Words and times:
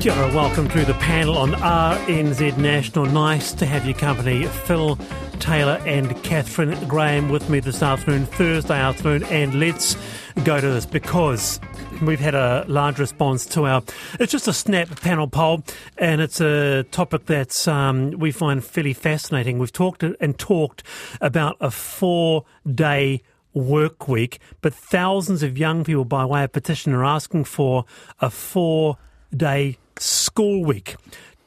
Kia 0.00 0.14
welcome 0.14 0.66
to 0.70 0.82
the 0.86 0.94
panel 0.94 1.36
on 1.36 1.50
RNZ 1.52 2.56
National. 2.56 3.04
Nice 3.04 3.52
to 3.52 3.66
have 3.66 3.84
your 3.84 3.94
company, 3.94 4.46
Phil 4.46 4.96
Taylor 5.40 5.78
and 5.84 6.08
Kathryn 6.22 6.88
Graham, 6.88 7.28
with 7.28 7.50
me 7.50 7.60
this 7.60 7.82
afternoon, 7.82 8.24
Thursday 8.24 8.78
afternoon, 8.80 9.24
and 9.24 9.60
let's 9.60 9.98
go 10.42 10.58
to 10.58 10.70
this 10.70 10.86
because 10.86 11.60
we've 12.00 12.18
had 12.18 12.34
a 12.34 12.64
large 12.66 12.98
response 12.98 13.44
to 13.44 13.66
our. 13.66 13.82
It's 14.18 14.32
just 14.32 14.48
a 14.48 14.54
snap 14.54 14.88
panel 15.02 15.28
poll, 15.28 15.64
and 15.98 16.22
it's 16.22 16.40
a 16.40 16.84
topic 16.84 17.26
that 17.26 17.68
um, 17.68 18.12
we 18.12 18.32
find 18.32 18.64
fairly 18.64 18.94
fascinating. 18.94 19.58
We've 19.58 19.70
talked 19.70 20.02
and 20.02 20.38
talked 20.38 20.82
about 21.20 21.58
a 21.60 21.70
four-day 21.70 23.22
work 23.52 24.08
week, 24.08 24.38
but 24.62 24.72
thousands 24.72 25.42
of 25.42 25.58
young 25.58 25.84
people, 25.84 26.06
by 26.06 26.24
way 26.24 26.44
of 26.44 26.52
petition, 26.52 26.94
are 26.94 27.04
asking 27.04 27.44
for 27.44 27.84
a 28.18 28.30
four-day 28.30 29.76
school 30.30 30.64
week. 30.64 30.94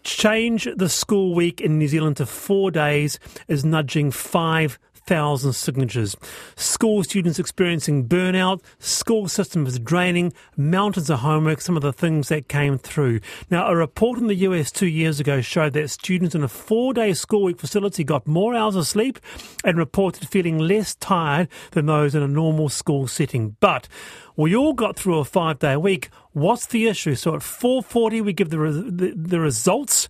Change 0.03 0.67
the 0.75 0.89
school 0.89 1.33
week 1.33 1.61
in 1.61 1.77
New 1.77 1.87
Zealand 1.87 2.17
to 2.17 2.25
four 2.25 2.69
days 2.69 3.17
is 3.47 3.63
nudging 3.63 4.11
5,000 5.05 5.53
signatures. 5.53 6.15
School 6.55 7.03
students 7.03 7.37
experiencing 7.37 8.07
burnout, 8.07 8.61
school 8.79 9.27
systems 9.27 9.77
draining, 9.79 10.31
mountains 10.55 11.09
of 11.09 11.19
homework, 11.19 11.59
some 11.59 11.75
of 11.75 11.81
the 11.81 11.91
things 11.91 12.29
that 12.29 12.47
came 12.47 12.77
through. 12.77 13.19
Now, 13.49 13.67
a 13.67 13.75
report 13.75 14.17
in 14.19 14.27
the 14.27 14.35
US 14.35 14.71
two 14.71 14.87
years 14.87 15.19
ago 15.19 15.41
showed 15.41 15.73
that 15.73 15.89
students 15.89 16.35
in 16.35 16.43
a 16.43 16.47
four 16.47 16.93
day 16.93 17.13
school 17.13 17.43
week 17.43 17.59
facility 17.59 18.05
got 18.05 18.25
more 18.25 18.55
hours 18.55 18.75
of 18.75 18.87
sleep 18.87 19.19
and 19.65 19.77
reported 19.77 20.29
feeling 20.29 20.57
less 20.57 20.95
tired 20.95 21.49
than 21.71 21.87
those 21.87 22.15
in 22.15 22.23
a 22.23 22.27
normal 22.27 22.69
school 22.69 23.07
setting. 23.07 23.57
But 23.59 23.89
we 24.37 24.55
all 24.55 24.73
got 24.73 24.95
through 24.95 25.19
a 25.19 25.25
five 25.25 25.59
day 25.59 25.75
week. 25.75 26.09
What's 26.31 26.67
the 26.67 26.87
issue? 26.87 27.15
So 27.15 27.35
at 27.35 27.41
4.40, 27.41 28.23
we 28.23 28.31
give 28.31 28.51
the, 28.51 28.57
the, 28.57 29.13
the 29.15 29.39
results. 29.39 30.07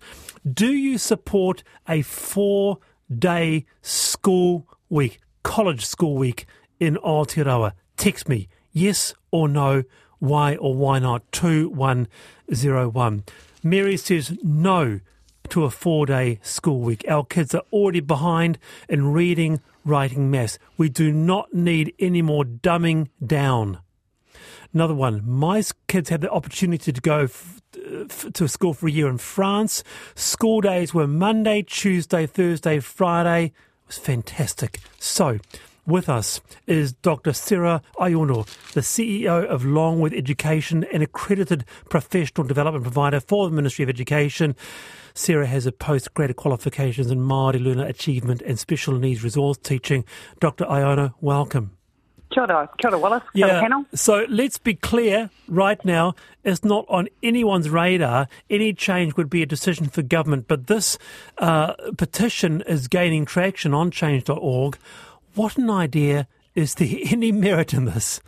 Do 0.50 0.72
you 0.72 0.98
support 0.98 1.64
a 1.88 2.02
four 2.02 2.78
day 3.18 3.66
school 3.82 4.68
week, 4.88 5.20
college 5.42 5.84
school 5.86 6.16
week 6.16 6.46
in 6.80 6.96
Aotearoa? 6.96 7.72
Text 7.96 8.28
me 8.28 8.48
yes 8.72 9.14
or 9.30 9.48
no, 9.48 9.84
why 10.18 10.56
or 10.56 10.74
why 10.74 10.98
not, 10.98 11.22
2101. 11.32 13.24
Mary 13.62 13.96
says 13.96 14.36
no 14.42 15.00
to 15.48 15.64
a 15.64 15.70
four 15.70 16.04
day 16.06 16.38
school 16.42 16.80
week. 16.80 17.04
Our 17.08 17.24
kids 17.24 17.54
are 17.54 17.62
already 17.72 18.00
behind 18.00 18.58
in 18.88 19.12
reading, 19.12 19.60
writing, 19.84 20.30
maths. 20.30 20.58
We 20.76 20.88
do 20.88 21.12
not 21.12 21.54
need 21.54 21.94
any 21.98 22.22
more 22.22 22.44
dumbing 22.44 23.08
down. 23.24 23.78
Another 24.72 24.94
one. 24.94 25.22
My 25.24 25.62
kids 25.86 26.08
had 26.08 26.20
the 26.20 26.30
opportunity 26.30 26.92
to 26.92 27.00
go 27.00 27.20
f- 27.20 27.62
to 28.32 28.48
school 28.48 28.74
for 28.74 28.88
a 28.88 28.90
year 28.90 29.08
in 29.08 29.18
France. 29.18 29.84
School 30.16 30.60
days 30.60 30.92
were 30.92 31.06
Monday, 31.06 31.62
Tuesday, 31.62 32.26
Thursday, 32.26 32.80
Friday. 32.80 33.52
Was 33.86 33.98
fantastic. 33.98 34.80
So, 34.98 35.38
with 35.86 36.08
us 36.08 36.40
is 36.66 36.94
Dr. 36.94 37.34
Sarah 37.34 37.82
Aiono, 37.98 38.46
the 38.72 38.80
CEO 38.80 39.44
of 39.44 39.66
Longworth 39.66 40.14
Education, 40.14 40.84
an 40.92 41.02
accredited 41.02 41.66
professional 41.90 42.46
development 42.46 42.84
provider 42.84 43.20
for 43.20 43.48
the 43.48 43.54
Ministry 43.54 43.82
of 43.82 43.90
Education. 43.90 44.56
Sarah 45.12 45.46
has 45.46 45.66
a 45.66 45.72
postgraduate 45.72 46.38
qualifications 46.38 47.10
in 47.10 47.18
Māori 47.18 47.62
learner 47.62 47.86
achievement 47.86 48.40
and 48.42 48.58
special 48.58 48.94
needs 48.94 49.22
resource 49.22 49.58
teaching. 49.58 50.04
Dr. 50.40 50.64
Aiono, 50.64 51.12
welcome. 51.20 51.76
Kia 52.34 52.42
ora, 52.42 52.68
kia 52.78 52.90
ora 52.90 52.98
Wallace, 52.98 53.22
kia 53.32 53.46
ora 53.46 53.60
panel. 53.60 53.84
So 53.94 54.26
let's 54.28 54.58
be 54.58 54.74
clear 54.74 55.30
right 55.46 55.82
now, 55.84 56.14
it's 56.42 56.64
not 56.64 56.84
on 56.88 57.08
anyone's 57.22 57.70
radar. 57.70 58.26
Any 58.50 58.72
change 58.72 59.16
would 59.16 59.30
be 59.30 59.42
a 59.42 59.46
decision 59.46 59.86
for 59.86 60.02
government, 60.02 60.48
but 60.48 60.66
this 60.66 60.98
uh, 61.38 61.74
petition 61.96 62.62
is 62.62 62.88
gaining 62.88 63.24
traction 63.24 63.72
on 63.72 63.92
change.org. 63.92 64.76
What 65.34 65.56
an 65.56 65.70
idea. 65.70 66.26
Is 66.56 66.74
there 66.74 66.88
any 67.06 67.30
merit 67.30 67.72
in 67.72 67.84
this? 67.84 68.20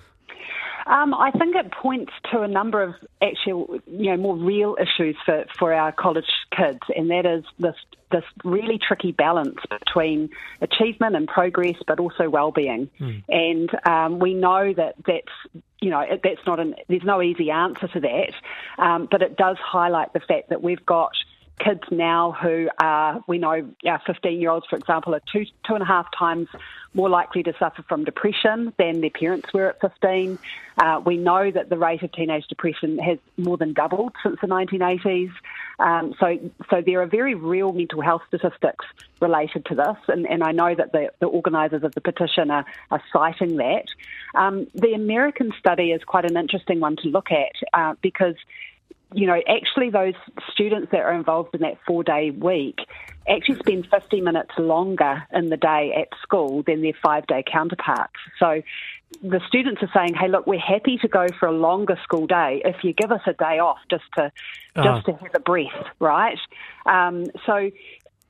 Um, 0.87 1.15
I 1.15 1.33
think 1.33 1.57
it 1.57 1.73
points 1.73 2.13
to 2.31 2.43
a 2.43 2.49
number 2.49 2.81
of 2.81 2.95
actual, 3.21 3.81
you 3.87 4.11
know, 4.11 4.17
more 4.17 4.37
real 4.37 4.77
issues 4.81 5.17
for, 5.25 5.45
for 5.59 5.75
our 5.75 5.91
college 5.91 6.31
kids, 6.57 6.81
and 6.95 7.11
that 7.11 7.27
is 7.27 7.45
this 7.59 7.75
this 8.13 8.23
really 8.45 8.79
tricky 8.79 9.11
balance 9.11 9.59
between 9.69 10.31
achievement 10.61 11.17
and 11.17 11.27
progress, 11.27 11.75
but 11.89 11.99
also 11.99 12.31
well-being. 12.31 12.89
Mm. 13.01 13.25
And 13.29 13.71
um, 13.85 14.19
we 14.21 14.33
know 14.33 14.73
that 14.75 14.95
that's 15.05 15.65
you 15.81 15.91
know 15.91 16.05
that's 16.23 16.47
not 16.47 16.61
an 16.61 16.77
there's 16.89 17.03
no 17.03 17.21
easy 17.21 17.51
answer 17.51 17.89
to 17.89 18.01
that, 18.01 18.33
um, 18.79 19.09
but 19.11 19.23
it 19.23 19.37
does 19.37 19.57
highlight 19.59 20.13
the 20.13 20.21
fact 20.21 20.51
that 20.51 20.63
we've 20.63 20.87
got 20.87 21.13
kids 21.59 21.83
now 21.91 22.33
who 22.33 22.69
are, 22.79 23.23
we 23.27 23.39
know 23.39 23.69
our 23.87 24.03
15 24.07 24.41
year 24.41 24.51
olds, 24.51 24.67
for 24.69 24.77
example, 24.77 25.15
are 25.15 25.23
two, 25.33 25.45
two 25.67 25.75
and 25.75 25.83
a 25.83 25.87
half 25.87 26.07
times 26.17 26.49
more 26.95 27.09
likely 27.11 27.43
to 27.43 27.53
suffer 27.59 27.83
from 27.83 28.05
depression 28.05 28.73
than 28.79 29.01
their 29.01 29.11
parents 29.11 29.53
were 29.53 29.69
at 29.69 29.81
15. 29.81 30.39
Uh, 30.79 31.01
we 31.05 31.17
know 31.17 31.51
that 31.51 31.69
the 31.69 31.77
rate 31.77 32.03
of 32.03 32.11
teenage 32.13 32.47
depression 32.49 32.99
has 32.99 33.19
more 33.37 33.57
than 33.57 33.75
doubled 33.75 34.13
since 34.23 34.39
the 34.41 34.47
1980s. 34.47 35.31
Um, 35.79 36.15
so, 36.19 36.39
so 36.71 36.81
there 36.81 37.03
are 37.03 37.07
very 37.07 37.35
real 37.35 37.73
mental 37.73 38.01
health 38.01 38.23
statistics 38.29 38.85
related 39.21 39.67
to 39.67 39.75
this, 39.75 39.97
and, 40.09 40.27
and 40.27 40.43
I 40.43 40.53
know 40.53 40.75
that 40.75 40.93
the, 40.93 41.11
the 41.21 41.27
organisers 41.27 41.83
of 41.83 41.95
the 41.95 42.01
petition 42.01 42.51
are, 42.51 42.65
are 42.91 43.03
citing 43.13 43.57
that. 43.57 43.87
Um, 44.35 44.67
the 44.75 44.95
American 44.95 45.53
study 45.59 45.93
is 45.93 46.03
quite 46.05 46.25
an 46.25 46.37
interesting 46.37 46.81
one 46.81 46.97
to 46.97 47.09
look 47.09 47.29
at 47.31 47.53
uh, 47.75 47.95
because 48.01 48.37
you 49.17 49.27
know, 49.27 49.41
actually 49.49 49.89
those 49.89 50.13
students 50.53 50.93
that 50.93 51.01
are 51.01 51.15
involved 51.15 51.55
in 51.55 51.63
that 51.63 51.79
four 51.87 52.05
day 52.05 52.31
week 52.31 52.81
actually 53.27 53.57
spend 53.57 53.89
50 53.91 54.21
minutes 54.21 54.51
longer 54.59 55.25
in 55.33 55.49
the 55.49 55.57
day 55.57 55.95
at 55.99 56.09
school 56.23 56.63
than 56.67 56.83
their 56.83 56.93
five 57.03 57.27
day 57.27 57.43
counterparts. 57.51 58.13
So 58.39 58.61
the 59.23 59.41
students 59.49 59.83
are 59.83 59.91
saying, 59.95 60.15
hey, 60.21 60.29
look, 60.29 60.47
we're 60.47 60.61
happy 60.61 60.99
to 60.99 61.09
go 61.09 61.27
for 61.41 61.47
a 61.49 61.53
longer 61.53 61.99
school 62.03 62.27
day 62.27 62.61
if 62.63 62.85
you 62.85 62.93
give 62.93 63.11
us 63.11 63.23
a 63.27 63.33
day 63.33 63.59
off 63.59 63.79
just 63.91 64.05
to, 64.17 64.31
uh. 64.77 64.85
just 64.85 65.07
to 65.07 65.13
have 65.13 65.35
a 65.35 65.41
breath, 65.41 65.87
right? 65.99 66.39
Um, 66.85 67.25
so 67.47 67.71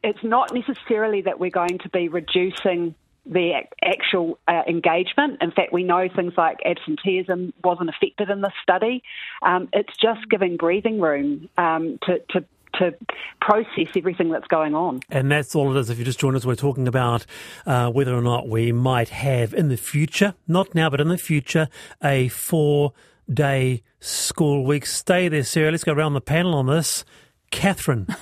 it's 0.04 0.22
not 0.22 0.54
necessarily 0.54 1.22
that 1.22 1.40
we're 1.40 1.50
going 1.50 1.78
to 1.80 1.88
be 1.88 2.06
reducing 2.08 2.94
the 3.28 3.62
actual 3.82 4.38
uh, 4.48 4.62
engagement. 4.68 5.38
In 5.40 5.50
fact, 5.50 5.72
we 5.72 5.82
know 5.82 6.08
things 6.14 6.34
like 6.36 6.58
absenteeism 6.64 7.52
wasn't 7.64 7.90
affected 7.90 8.30
in 8.30 8.40
this 8.40 8.52
study. 8.62 9.02
Um, 9.42 9.68
it's 9.72 9.96
just 10.00 10.28
giving 10.30 10.56
breathing 10.56 11.00
room 11.00 11.48
um, 11.58 11.98
to, 12.06 12.18
to 12.30 12.44
to 12.78 12.94
process 13.40 13.88
everything 13.96 14.30
that's 14.30 14.46
going 14.48 14.74
on. 14.74 15.00
And 15.08 15.30
that's 15.30 15.54
all 15.54 15.74
it 15.74 15.80
is. 15.80 15.88
If 15.88 15.98
you 15.98 16.04
just 16.04 16.20
join 16.20 16.36
us, 16.36 16.44
we're 16.44 16.56
talking 16.56 16.86
about 16.86 17.24
uh, 17.64 17.90
whether 17.90 18.14
or 18.14 18.20
not 18.20 18.48
we 18.48 18.70
might 18.70 19.08
have 19.08 19.54
in 19.54 19.68
the 19.68 19.78
future, 19.78 20.34
not 20.46 20.74
now, 20.74 20.90
but 20.90 21.00
in 21.00 21.08
the 21.08 21.16
future, 21.16 21.68
a 22.04 22.28
four 22.28 22.92
day 23.32 23.82
school 24.00 24.64
week. 24.64 24.86
Stay 24.86 25.28
there, 25.28 25.42
Sarah. 25.42 25.70
Let's 25.70 25.84
go 25.84 25.92
around 25.92 26.14
the 26.14 26.20
panel 26.20 26.54
on 26.54 26.66
this. 26.66 27.04
Kathryn. 27.50 28.14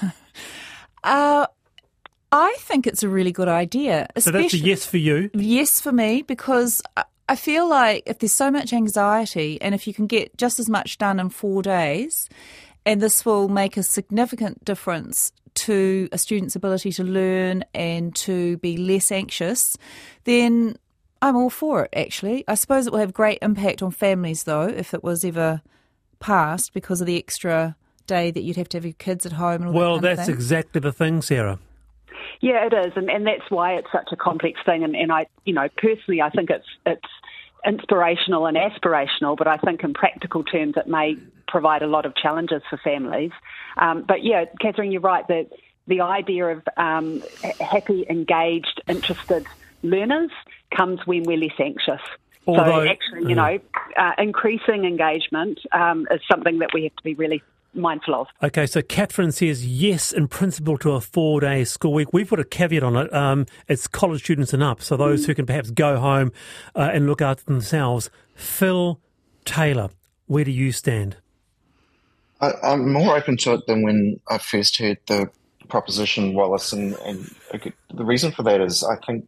uh, 1.04 1.46
I 2.34 2.56
think 2.58 2.88
it's 2.88 3.04
a 3.04 3.08
really 3.08 3.30
good 3.30 3.46
idea. 3.46 4.08
So 4.18 4.32
that's 4.32 4.54
a 4.54 4.58
yes 4.58 4.84
for 4.84 4.96
you? 4.96 5.30
Yes 5.34 5.80
for 5.80 5.92
me, 5.92 6.22
because 6.22 6.82
I 7.28 7.36
feel 7.36 7.68
like 7.68 8.02
if 8.06 8.18
there's 8.18 8.32
so 8.32 8.50
much 8.50 8.72
anxiety 8.72 9.62
and 9.62 9.72
if 9.72 9.86
you 9.86 9.94
can 9.94 10.08
get 10.08 10.36
just 10.36 10.58
as 10.58 10.68
much 10.68 10.98
done 10.98 11.20
in 11.20 11.30
four 11.30 11.62
days, 11.62 12.28
and 12.84 13.00
this 13.00 13.24
will 13.24 13.48
make 13.48 13.76
a 13.76 13.84
significant 13.84 14.64
difference 14.64 15.30
to 15.54 16.08
a 16.10 16.18
student's 16.18 16.56
ability 16.56 16.90
to 16.92 17.04
learn 17.04 17.64
and 17.72 18.16
to 18.16 18.56
be 18.56 18.76
less 18.78 19.12
anxious, 19.12 19.78
then 20.24 20.76
I'm 21.22 21.36
all 21.36 21.50
for 21.50 21.84
it, 21.84 21.90
actually. 21.96 22.42
I 22.48 22.56
suppose 22.56 22.88
it 22.88 22.92
will 22.92 22.98
have 22.98 23.14
great 23.14 23.38
impact 23.42 23.80
on 23.80 23.92
families, 23.92 24.42
though, 24.42 24.66
if 24.66 24.92
it 24.92 25.04
was 25.04 25.24
ever 25.24 25.62
passed 26.18 26.74
because 26.74 27.00
of 27.00 27.06
the 27.06 27.16
extra 27.16 27.76
day 28.08 28.32
that 28.32 28.42
you'd 28.42 28.56
have 28.56 28.68
to 28.70 28.78
have 28.78 28.84
your 28.84 28.94
kids 28.94 29.24
at 29.24 29.32
home. 29.32 29.72
well, 29.72 30.00
that 30.00 30.16
that's 30.16 30.28
exactly 30.28 30.80
the 30.80 30.92
thing, 30.92 31.22
Sarah. 31.22 31.60
Yeah, 32.44 32.66
it 32.66 32.74
is, 32.74 32.92
and, 32.94 33.10
and 33.10 33.26
that's 33.26 33.48
why 33.50 33.76
it's 33.76 33.90
such 33.90 34.10
a 34.12 34.16
complex 34.16 34.60
thing. 34.66 34.84
And, 34.84 34.94
and 34.94 35.10
I, 35.10 35.28
you 35.46 35.54
know, 35.54 35.66
personally, 35.78 36.20
I 36.20 36.28
think 36.28 36.50
it's 36.50 36.66
it's 36.84 37.08
inspirational 37.64 38.44
and 38.44 38.54
aspirational, 38.54 39.34
but 39.34 39.46
I 39.46 39.56
think 39.56 39.82
in 39.82 39.94
practical 39.94 40.44
terms, 40.44 40.74
it 40.76 40.86
may 40.86 41.16
provide 41.48 41.80
a 41.80 41.86
lot 41.86 42.04
of 42.04 42.14
challenges 42.14 42.60
for 42.68 42.76
families. 42.76 43.30
Um, 43.78 44.04
but 44.06 44.22
yeah, 44.22 44.44
Kathryn, 44.62 44.92
you're 44.92 45.00
right 45.00 45.26
that 45.28 45.52
the 45.86 46.02
idea 46.02 46.48
of 46.48 46.62
um, 46.76 47.22
happy, 47.60 48.04
engaged, 48.10 48.82
interested 48.88 49.46
learners 49.82 50.30
comes 50.76 51.00
when 51.06 51.22
we're 51.22 51.38
less 51.38 51.58
anxious. 51.58 52.02
Although, 52.46 52.84
so 52.84 52.90
actually, 52.90 53.30
you 53.30 53.36
know, 53.36 53.58
uh, 53.96 54.12
increasing 54.18 54.84
engagement 54.84 55.60
um, 55.72 56.06
is 56.10 56.20
something 56.30 56.58
that 56.58 56.74
we 56.74 56.82
have 56.82 56.96
to 56.96 57.02
be 57.04 57.14
really 57.14 57.42
mindful 57.74 58.14
of. 58.14 58.26
Okay, 58.42 58.66
so 58.66 58.80
Kathryn 58.82 59.32
says 59.32 59.66
yes 59.66 60.12
in 60.12 60.28
principle 60.28 60.78
to 60.78 60.92
a 60.92 61.00
four 61.00 61.40
day 61.40 61.64
school 61.64 61.92
week. 61.92 62.12
We've 62.12 62.28
put 62.28 62.40
a 62.40 62.44
caveat 62.44 62.82
on 62.82 62.96
it. 62.96 63.12
Um, 63.12 63.46
it's 63.68 63.86
college 63.86 64.22
students 64.22 64.52
and 64.52 64.62
up, 64.62 64.82
so 64.82 64.96
those 64.96 65.24
mm. 65.24 65.26
who 65.26 65.34
can 65.34 65.46
perhaps 65.46 65.70
go 65.70 65.98
home 65.98 66.32
uh, 66.74 66.90
and 66.92 67.06
look 67.06 67.22
after 67.22 67.44
themselves. 67.44 68.10
Phil 68.34 69.00
Taylor, 69.44 69.90
where 70.26 70.44
do 70.44 70.50
you 70.50 70.72
stand? 70.72 71.16
I, 72.40 72.72
am 72.72 72.92
more 72.92 73.16
open 73.16 73.36
to 73.38 73.54
it 73.54 73.66
than 73.66 73.82
when 73.82 74.20
I 74.28 74.38
first 74.38 74.78
heard 74.78 74.98
the 75.06 75.30
proposition, 75.68 76.34
Wallace, 76.34 76.72
and, 76.72 76.94
and 77.04 77.34
the 77.92 78.04
reason 78.04 78.32
for 78.32 78.42
that 78.42 78.60
is 78.60 78.84
I 78.84 78.96
think 79.04 79.26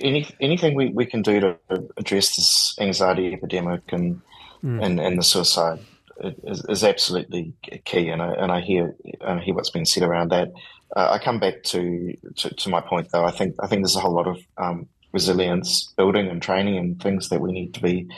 any 0.00 0.26
anything 0.40 0.74
we, 0.74 0.90
we 0.90 1.04
can 1.04 1.22
do 1.22 1.40
to 1.40 1.56
address 1.96 2.36
this 2.36 2.76
anxiety 2.80 3.32
epidemic 3.32 3.82
and 3.92 4.20
mm. 4.62 4.84
and, 4.84 5.00
and 5.00 5.18
the 5.18 5.22
suicide 5.22 5.80
is, 6.20 6.64
is, 6.68 6.84
absolutely 6.84 7.54
key. 7.84 8.08
And 8.08 8.22
I 8.22 8.32
and 8.34 8.52
I 8.52 8.60
hear 8.60 8.94
and 9.20 9.40
I 9.40 9.42
hear 9.42 9.54
what's 9.54 9.70
been 9.70 9.86
said 9.86 10.02
around 10.02 10.30
that. 10.30 10.52
Uh, 10.94 11.08
I 11.10 11.18
come 11.18 11.40
back 11.40 11.62
to, 11.64 12.16
to, 12.36 12.54
to 12.54 12.68
my 12.68 12.80
point 12.80 13.10
though. 13.10 13.24
I 13.24 13.30
think 13.30 13.56
I 13.60 13.66
think 13.66 13.82
there's 13.82 13.96
a 13.96 14.00
whole 14.00 14.12
lot 14.14 14.26
of 14.26 14.38
um, 14.58 14.88
resilience 15.12 15.92
building 15.96 16.28
and 16.28 16.40
training 16.40 16.76
and 16.76 17.02
things 17.02 17.28
that 17.30 17.40
we 17.40 17.52
need 17.52 17.74
to 17.74 17.82
be 17.82 18.08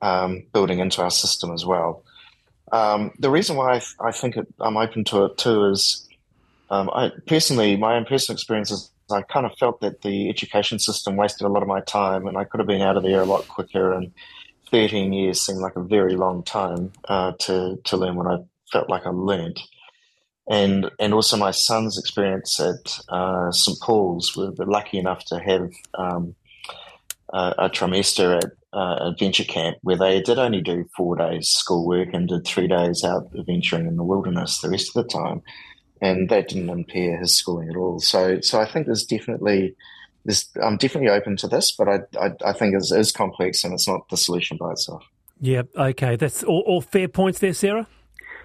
um, 0.00 0.44
building 0.52 0.78
into 0.78 1.02
our 1.02 1.10
system 1.10 1.52
as 1.52 1.66
well. 1.66 2.04
Um, 2.72 3.12
the 3.18 3.30
reason 3.30 3.56
why 3.56 3.76
I, 3.76 3.78
th- 3.78 3.96
I 4.00 4.10
think 4.10 4.36
it, 4.36 4.46
I'm 4.60 4.76
open 4.76 5.04
to 5.04 5.26
it 5.26 5.38
too 5.38 5.66
is 5.70 6.08
um, 6.70 6.90
I 6.94 7.12
personally 7.26 7.76
my 7.76 7.96
own 7.96 8.04
personal 8.04 8.34
experiences 8.34 8.90
I 9.10 9.22
kind 9.22 9.46
of 9.46 9.56
felt 9.58 9.80
that 9.80 10.02
the 10.02 10.28
education 10.28 10.78
system 10.78 11.16
wasted 11.16 11.46
a 11.46 11.50
lot 11.50 11.62
of 11.62 11.68
my 11.68 11.80
time, 11.80 12.26
and 12.26 12.36
I 12.36 12.44
could 12.44 12.60
have 12.60 12.66
been 12.66 12.80
out 12.80 12.96
of 12.96 13.02
there 13.02 13.20
a 13.20 13.26
lot 13.26 13.46
quicker. 13.48 13.92
And 13.92 14.12
13 14.74 15.12
years 15.12 15.40
seemed 15.40 15.60
like 15.60 15.76
a 15.76 15.82
very 15.84 16.16
long 16.16 16.42
time 16.42 16.90
uh, 17.08 17.30
to 17.38 17.78
to 17.84 17.96
learn 17.96 18.16
what 18.16 18.26
I 18.26 18.38
felt 18.72 18.90
like 18.90 19.06
I 19.06 19.10
learned. 19.10 19.60
And 20.50 20.90
and 20.98 21.14
also 21.14 21.36
my 21.36 21.52
son's 21.52 21.96
experience 21.96 22.58
at 22.58 22.98
uh, 23.08 23.52
St 23.52 23.78
Paul's. 23.80 24.36
We 24.36 24.48
were 24.48 24.66
lucky 24.66 24.98
enough 24.98 25.24
to 25.26 25.38
have 25.38 25.70
um, 25.96 26.34
a, 27.32 27.54
a, 27.58 27.70
trimester 27.70 28.36
at 28.36 28.50
uh, 28.72 29.10
adventure 29.12 29.44
camp 29.44 29.76
where 29.82 29.96
they 29.96 30.20
did 30.20 30.40
only 30.40 30.60
do 30.60 30.86
four 30.96 31.14
days 31.14 31.50
schoolwork 31.50 32.08
and 32.12 32.28
did 32.28 32.44
three 32.44 32.66
days 32.66 33.04
out 33.04 33.30
adventuring 33.38 33.86
in 33.86 33.96
the 33.96 34.02
wilderness 34.02 34.60
the 34.60 34.70
rest 34.70 34.88
of 34.88 35.04
the 35.04 35.08
time 35.08 35.40
and 36.00 36.28
that 36.30 36.48
didn't 36.48 36.68
impair 36.68 37.16
his 37.18 37.38
schooling 37.38 37.70
at 37.70 37.76
all. 37.76 38.00
So, 38.00 38.40
so 38.40 38.60
I 38.60 38.66
think 38.66 38.86
there's 38.86 39.04
definitely, 39.04 39.76
there's, 40.24 40.48
I'm 40.62 40.76
definitely 40.76 41.10
open 41.10 41.36
to 41.38 41.48
this, 41.48 41.72
but 41.72 41.88
I, 41.88 42.00
I, 42.20 42.30
I 42.46 42.52
think 42.52 42.74
it 42.74 42.84
is 42.90 43.12
complex 43.12 43.64
and 43.64 43.74
it's 43.74 43.88
not 43.88 44.08
the 44.08 44.16
solution 44.16 44.56
by 44.56 44.72
itself. 44.72 45.04
Yeah, 45.40 45.62
okay, 45.76 46.16
that's 46.16 46.42
all, 46.42 46.62
all 46.66 46.80
fair 46.80 47.08
points 47.08 47.40
there, 47.40 47.52
Sarah. 47.52 47.86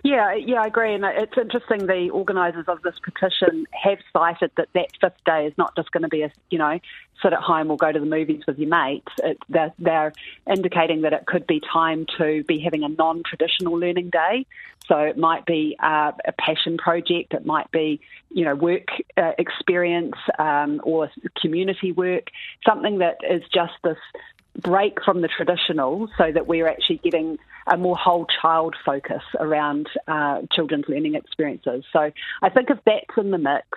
Yeah, 0.04 0.34
yeah, 0.36 0.62
I 0.62 0.68
agree. 0.68 0.94
And 0.94 1.04
it's 1.04 1.38
interesting 1.38 1.86
the 1.86 2.10
organisers 2.12 2.66
of 2.68 2.81
this 2.84 2.96
petition 3.04 3.66
have 3.72 4.00
cited 4.13 4.51
that 4.56 4.69
that 4.74 4.92
fifth 5.01 5.24
day 5.25 5.46
is 5.46 5.54
not 5.57 5.75
just 5.75 5.92
going 5.92 6.04
to 6.04 6.10
be 6.10 6.22
a, 6.22 6.31
you 6.50 6.57
know, 6.57 6.80
sit 7.22 7.34
at 7.34 7.40
home 7.40 7.69
or 7.69 7.78
go 7.78 7.92
to 7.92 8.00
the 8.00 8.06
movies 8.06 8.44
with 8.48 8.57
your 8.57 8.69
mates. 8.69 9.12
It, 9.22 9.38
they're, 9.50 9.74
they're 9.78 10.13
indicating 10.50 11.01
that 11.01 11.12
it 11.12 11.25
could 11.25 11.46
be 11.46 11.62
time 11.62 12.06
to 12.18 12.44
be 12.46 12.60
having 12.60 12.84
a 12.84 12.90
non 12.90 13.24
traditional 13.24 13.74
learning 13.74 14.10
day. 14.10 14.46
So 14.88 14.98
it 14.98 15.18
might 15.18 15.46
be 15.46 15.75
uh, 15.81 16.13
a 16.25 16.31
passion 16.31 16.78
project, 16.78 17.34
it 17.34 17.46
might 17.46 17.69
be, 17.72 18.01
you 18.31 18.46
know, 18.46 18.56
work 18.56 18.88
uh, 19.18 19.34
experience 19.38 20.16
um, 20.40 20.81
or 20.84 21.12
community 21.40 21.92
work, 21.92 22.30
something 22.66 23.00
that 23.00 23.18
is 23.30 23.44
just 23.54 23.74
this 23.84 23.98
break 24.61 25.03
from 25.03 25.21
the 25.21 25.27
traditional 25.27 26.07
so 26.17 26.31
that 26.31 26.47
we're 26.47 26.67
actually 26.67 26.97
getting 26.97 27.38
a 27.67 27.77
more 27.77 27.95
whole 27.95 28.25
child 28.41 28.75
focus 28.85 29.23
around 29.39 29.88
uh, 30.07 30.41
children's 30.51 30.85
learning 30.88 31.15
experiences. 31.15 31.83
So 31.94 32.11
I 32.41 32.50
think 32.50 32.69
if 32.69 32.79
that's 32.85 33.17
in 33.17 33.31
the 33.31 33.38
mix, 33.38 33.67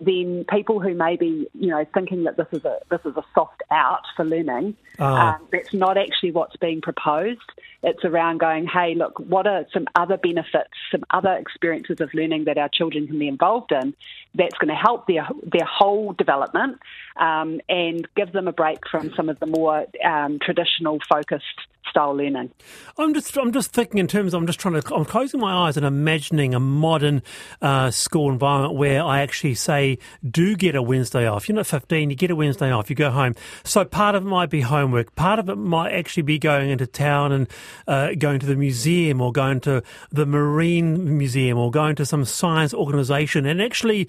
then 0.00 0.44
people 0.48 0.80
who 0.80 0.94
may 0.94 1.16
be, 1.16 1.48
you 1.52 1.68
know, 1.68 1.84
thinking 1.92 2.24
that 2.24 2.36
this 2.36 2.46
is 2.52 2.64
a 2.64 2.78
this 2.90 3.00
is 3.04 3.16
a 3.16 3.24
soft 3.34 3.62
out 3.70 4.02
for 4.16 4.24
learning, 4.24 4.76
ah. 4.98 5.36
um, 5.36 5.48
that's 5.52 5.74
not 5.74 5.98
actually 5.98 6.30
what's 6.30 6.56
being 6.56 6.80
proposed. 6.80 7.40
It's 7.82 8.04
around 8.04 8.38
going, 8.38 8.66
hey, 8.66 8.94
look, 8.94 9.18
what 9.18 9.46
are 9.46 9.66
some 9.72 9.86
other 9.94 10.16
benefits, 10.16 10.70
some 10.90 11.02
other 11.10 11.32
experiences 11.34 12.00
of 12.00 12.12
learning 12.14 12.44
that 12.44 12.56
our 12.56 12.68
children 12.68 13.06
can 13.06 13.18
be 13.18 13.28
involved 13.28 13.72
in 13.72 13.94
that's 14.34 14.56
going 14.58 14.68
to 14.68 14.74
help 14.74 15.06
their 15.06 15.28
their 15.42 15.66
whole 15.66 16.12
development 16.12 16.78
um, 17.16 17.60
and 17.68 18.06
give 18.16 18.32
them 18.32 18.48
a 18.48 18.52
break 18.52 18.78
from 18.90 19.12
some 19.16 19.28
of 19.28 19.38
the 19.40 19.46
more 19.46 19.86
um, 20.04 20.38
traditional 20.40 20.98
focused 21.08 21.44
style 21.90 22.12
learning. 22.12 22.50
I'm 22.96 23.12
just 23.12 23.36
I'm 23.36 23.52
just 23.52 23.72
thinking 23.72 23.98
in 23.98 24.06
terms. 24.06 24.32
I'm 24.32 24.46
just 24.46 24.60
trying 24.60 24.80
to. 24.80 24.94
I'm 24.94 25.04
closing 25.04 25.40
my 25.40 25.66
eyes 25.66 25.76
and 25.76 25.84
imagining 25.84 26.54
a 26.54 26.60
modern 26.60 27.22
uh, 27.60 27.90
school 27.90 28.30
environment 28.30 28.74
where 28.74 29.02
I 29.02 29.20
actually 29.20 29.54
say, 29.54 29.98
do 30.28 30.56
get 30.56 30.74
a 30.74 30.82
Wednesday 30.82 31.26
off. 31.26 31.48
You're 31.48 31.56
not 31.56 31.66
15. 31.66 32.10
You 32.10 32.16
get 32.16 32.30
a 32.30 32.36
Wednesday 32.36 32.70
off. 32.70 32.88
You 32.88 32.96
go 32.96 33.10
home. 33.10 33.34
So 33.64 33.84
part 33.84 34.14
of 34.14 34.24
it 34.24 34.28
might 34.28 34.50
be 34.50 34.62
homework. 34.62 35.14
Part 35.16 35.38
of 35.38 35.48
it 35.48 35.56
might 35.56 35.92
actually 35.92 36.22
be 36.22 36.38
going 36.38 36.70
into 36.70 36.86
town 36.86 37.32
and 37.32 37.48
uh, 37.86 38.10
going 38.18 38.38
to 38.40 38.46
the 38.46 38.56
museum 38.56 39.20
or 39.20 39.32
going 39.32 39.60
to 39.60 39.82
the 40.10 40.26
marine 40.26 41.18
museum 41.18 41.58
or 41.58 41.70
going 41.70 41.96
to 41.96 42.06
some 42.06 42.24
science 42.24 42.72
organisation 42.72 43.46
and 43.46 43.60
actually, 43.60 44.08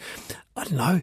I 0.56 0.63
don't 0.65 0.77
know 0.77 1.01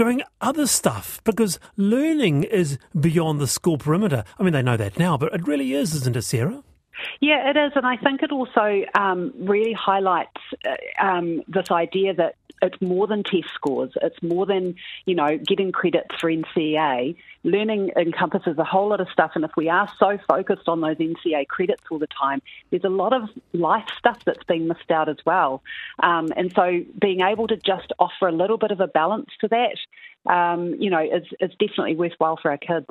doing 0.00 0.22
other 0.40 0.66
stuff 0.66 1.20
because 1.24 1.58
learning 1.76 2.42
is 2.44 2.78
beyond 2.98 3.38
the 3.38 3.46
school 3.46 3.76
perimeter. 3.76 4.24
I 4.38 4.42
mean, 4.42 4.54
they 4.54 4.62
know 4.62 4.78
that 4.78 4.98
now, 4.98 5.18
but 5.18 5.34
it 5.34 5.46
really 5.46 5.74
is, 5.74 5.94
isn't 5.94 6.16
it, 6.16 6.22
Sarah? 6.22 6.62
Yeah, 7.20 7.50
it 7.50 7.56
is, 7.58 7.72
and 7.74 7.86
I 7.86 7.98
think 7.98 8.22
it 8.22 8.32
also 8.32 8.82
um, 8.98 9.34
really 9.38 9.74
highlights 9.74 10.40
uh, 10.66 11.04
um, 11.04 11.42
this 11.48 11.70
idea 11.70 12.14
that 12.14 12.36
it's 12.62 12.80
more 12.80 13.06
than 13.06 13.22
test 13.22 13.48
scores. 13.54 13.92
It's 14.02 14.22
more 14.22 14.46
than 14.46 14.74
you 15.06 15.14
know 15.14 15.38
getting 15.38 15.72
credits 15.72 16.14
for 16.20 16.30
NCEA. 16.30 17.16
Learning 17.42 17.90
encompasses 17.96 18.58
a 18.58 18.64
whole 18.64 18.88
lot 18.88 19.00
of 19.00 19.08
stuff, 19.12 19.32
and 19.34 19.44
if 19.44 19.52
we 19.56 19.68
are 19.68 19.88
so 19.98 20.18
focused 20.28 20.68
on 20.68 20.80
those 20.80 20.96
NCEA 20.96 21.46
credits 21.48 21.82
all 21.90 21.98
the 21.98 22.06
time, 22.06 22.42
there's 22.70 22.84
a 22.84 22.88
lot 22.88 23.12
of 23.12 23.28
life 23.52 23.86
stuff 23.98 24.18
that's 24.24 24.44
being 24.44 24.68
missed 24.68 24.90
out 24.90 25.08
as 25.08 25.18
well. 25.24 25.62
Um, 26.02 26.28
and 26.36 26.52
so, 26.52 26.80
being 27.00 27.20
able 27.20 27.46
to 27.48 27.56
just 27.56 27.92
offer 27.98 28.28
a 28.28 28.32
little 28.32 28.58
bit 28.58 28.70
of 28.70 28.80
a 28.80 28.86
balance 28.86 29.30
to 29.40 29.48
that, 29.48 30.32
um, 30.32 30.74
you 30.78 30.90
know, 30.90 31.00
is, 31.00 31.24
is 31.40 31.50
definitely 31.58 31.96
worthwhile 31.96 32.38
for 32.40 32.50
our 32.50 32.58
kids. 32.58 32.86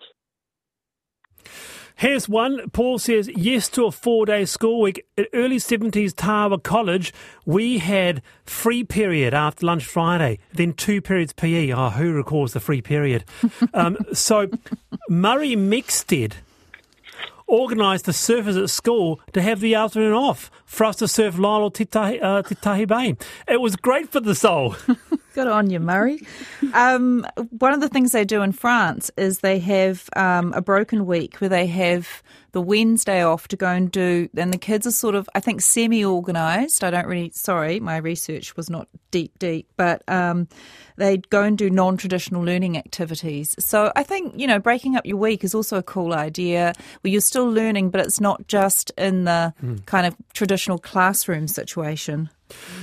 Here's 2.00 2.30
one. 2.30 2.70
Paul 2.70 2.98
says, 2.98 3.30
yes 3.36 3.68
to 3.70 3.86
a 3.86 3.92
four 3.92 4.26
day 4.26 4.46
school 4.46 4.80
week. 4.80 5.06
At 5.18 5.28
early 5.34 5.58
70s 5.58 6.14
Tawa 6.14 6.64
College, 6.64 7.14
we 7.46 7.80
had 7.80 8.22
free 8.46 8.86
period 8.86 9.34
after 9.34 9.66
lunch 9.66 9.86
Friday, 9.86 10.40
then 10.54 10.72
two 10.72 11.02
periods 11.02 11.34
PE. 11.34 11.74
Oh, 11.74 11.90
who 11.90 12.14
recalls 12.14 12.54
the 12.54 12.62
free 12.62 12.82
period? 12.82 13.26
um, 13.74 13.98
so 14.14 14.48
Murray 15.10 15.58
Mexted 15.58 16.36
organised 17.50 18.06
the 18.06 18.14
surfers 18.14 18.62
at 18.62 18.70
school 18.70 19.20
to 19.34 19.42
have 19.42 19.60
the 19.60 19.76
afternoon 19.76 20.14
off 20.14 20.50
for 20.66 20.86
us 20.86 20.96
to 20.98 21.08
surf 21.08 21.36
Lyall 21.36 21.64
or 21.64 21.72
Titahi, 21.72 22.24
uh, 22.24 22.44
Titahi 22.44 22.88
Bay. 22.88 23.18
It 23.48 23.60
was 23.60 23.76
great 23.76 24.10
for 24.10 24.22
the 24.22 24.36
soul. 24.36 24.76
Good 25.40 25.48
on 25.48 25.70
you, 25.70 25.80
Murray. 25.80 26.20
Um, 26.74 27.26
one 27.52 27.72
of 27.72 27.80
the 27.80 27.88
things 27.88 28.12
they 28.12 28.26
do 28.26 28.42
in 28.42 28.52
France 28.52 29.10
is 29.16 29.40
they 29.40 29.58
have 29.60 30.10
um, 30.18 30.52
a 30.52 30.62
broken 30.62 31.06
week 31.06 31.38
where 31.38 31.50
they 31.50 31.66
have 31.68 32.22
the 32.52 32.62
Wednesday 32.62 33.24
off 33.24 33.48
to 33.48 33.56
go 33.56 33.70
and 33.70 33.90
do, 33.90 34.28
and 34.36 34.54
the 34.54 34.58
kids 34.58 34.86
are 34.86 34.92
sort 34.92 35.16
of, 35.16 35.30
I 35.34 35.40
think, 35.40 35.62
semi 35.62 36.04
organised. 36.04 36.84
I 36.84 36.92
don't 36.92 37.08
really, 37.08 37.32
sorry, 37.34 37.80
my 37.80 37.96
research 37.96 38.58
was 38.58 38.70
not 38.70 38.90
deep, 39.12 39.40
deep, 39.40 39.70
but 39.78 40.04
um, 40.10 40.50
they 40.98 41.16
go 41.16 41.44
and 41.44 41.58
do 41.58 41.70
non 41.70 41.96
traditional 41.96 42.44
learning 42.44 42.78
activities. 42.78 43.56
So 43.60 43.94
I 43.96 44.04
think, 44.04 44.38
you 44.38 44.46
know, 44.46 44.60
breaking 44.60 44.98
up 44.98 45.06
your 45.06 45.16
week 45.16 45.46
is 45.46 45.56
also 45.56 45.78
a 45.78 45.84
cool 45.84 46.14
idea 46.14 46.74
where 47.00 47.12
you're 47.12 47.22
still 47.22 47.50
learning, 47.50 47.92
but 47.92 48.02
it's 48.02 48.20
not 48.20 48.46
just 48.50 48.92
in 48.98 49.24
the 49.24 49.54
mm. 49.64 49.86
kind 49.86 50.06
of 50.06 50.18
traditional 50.34 50.80
classroom 50.80 51.48
situation. 51.48 52.30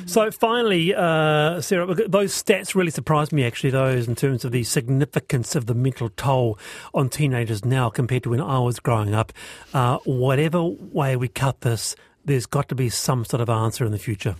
So 0.06 0.30
finally, 0.30 0.94
uh, 0.94 1.60
Sarah, 1.60 1.94
those 1.94 2.32
stats 2.32 2.74
really 2.74 2.90
surprised 2.90 3.32
me. 3.32 3.44
Actually, 3.44 3.70
those 3.70 4.08
in 4.08 4.14
terms 4.14 4.44
of 4.44 4.52
the 4.52 4.64
significance 4.64 5.54
of 5.54 5.66
the 5.66 5.74
mental 5.74 6.08
toll 6.10 6.58
on 6.94 7.08
teenagers 7.08 7.64
now 7.64 7.90
compared 7.90 8.22
to 8.24 8.30
when 8.30 8.40
I 8.40 8.58
was 8.58 8.78
growing 8.80 9.14
up. 9.14 9.32
Uh, 9.74 9.98
whatever 10.04 10.62
way 10.62 11.16
we 11.16 11.28
cut 11.28 11.60
this, 11.62 11.96
there's 12.24 12.46
got 12.46 12.68
to 12.68 12.74
be 12.74 12.88
some 12.88 13.24
sort 13.24 13.40
of 13.40 13.48
answer 13.48 13.84
in 13.84 13.92
the 13.92 13.98
future. 13.98 14.36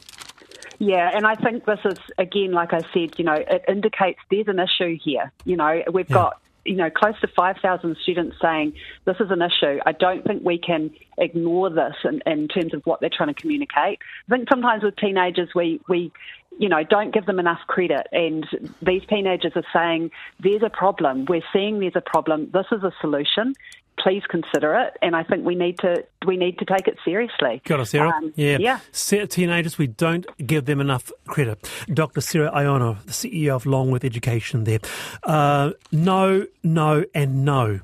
Yeah, 0.79 1.11
and 1.15 1.27
I 1.27 1.35
think 1.35 1.65
this 1.65 1.81
is 1.85 1.99
again, 2.19 2.53
like 2.53 2.73
I 2.73 2.81
said, 2.93 3.19
you 3.19 3.25
know, 3.25 3.35
it 3.35 3.65
indicates 3.67 4.19
there's 4.31 4.49
an 4.49 4.59
issue 4.59 4.99
here. 5.03 5.33
You 5.45 5.57
know, 5.57 5.83
we've 5.91 6.09
yeah. 6.11 6.15
got 6.15 6.41
you 6.67 6.77
know, 6.77 6.91
close 6.91 7.19
to 7.21 7.29
5,000 7.29 7.97
students 8.03 8.37
saying 8.41 8.75
this 9.05 9.17
is 9.21 9.31
an 9.31 9.43
issue. 9.43 9.79
I 9.85 9.93
don't 9.93 10.25
think 10.25 10.45
we 10.45 10.59
can 10.59 10.91
ignore 11.19 11.71
this 11.71 11.95
in, 12.05 12.23
in 12.27 12.49
terms 12.49 12.75
of 12.75 12.83
what 12.85 13.01
they're 13.01 13.11
trying 13.11 13.33
to 13.33 13.41
communicate. 13.41 13.99
I 14.29 14.31
think 14.31 14.49
sometimes 14.49 14.83
with 14.83 14.97
teenagers, 14.97 15.51
we, 15.55 15.81
we 15.89 16.13
you 16.59 16.69
know, 16.69 16.83
don't 16.83 17.13
give 17.13 17.27
them 17.27 17.39
enough 17.39 17.61
credit. 17.67 18.07
And 18.13 18.47
these 18.83 19.03
teenagers 19.09 19.53
are 19.57 19.65
saying, 19.73 20.11
there's 20.41 20.63
a 20.63 20.71
problem. 20.71 21.27
We're 21.27 21.43
seeing 21.53 21.81
there's 21.81 21.97
a 21.97 22.01
problem. 22.01 22.51
This 22.53 22.67
is 22.73 22.83
a 22.83 22.93
solution 23.01 23.55
please 23.99 24.23
consider 24.29 24.75
it. 24.75 24.97
And 25.03 25.17
I 25.17 25.23
think 25.23 25.45
we 25.45 25.55
need 25.55 25.79
to 25.81 26.05
we 26.27 26.37
need 26.37 26.59
to 26.59 26.65
take 26.65 26.87
it 26.87 26.99
seriously. 27.05 27.63
Got 27.65 27.81
it, 27.81 27.87
Sarah. 27.87 28.11
Um, 28.11 28.33
yeah. 28.37 28.59
yeah. 28.59 29.27
Teenagers, 29.27 29.79
we 29.79 29.87
don't 29.87 30.27
give 30.45 30.65
them 30.65 30.81
enough 30.81 31.11
credit. 31.27 31.71
Dr. 31.93 32.21
Sarah 32.21 32.51
Aiono, 32.53 33.03
the 33.05 33.13
CEO 33.13 33.57
of 33.57 33.67
Longworth 33.67 34.05
Education 34.05 34.65
there. 34.65 34.81
Uh, 35.23 35.73
no, 35.93 36.47
no, 36.63 37.05
and 37.15 37.45
no. 37.45 37.81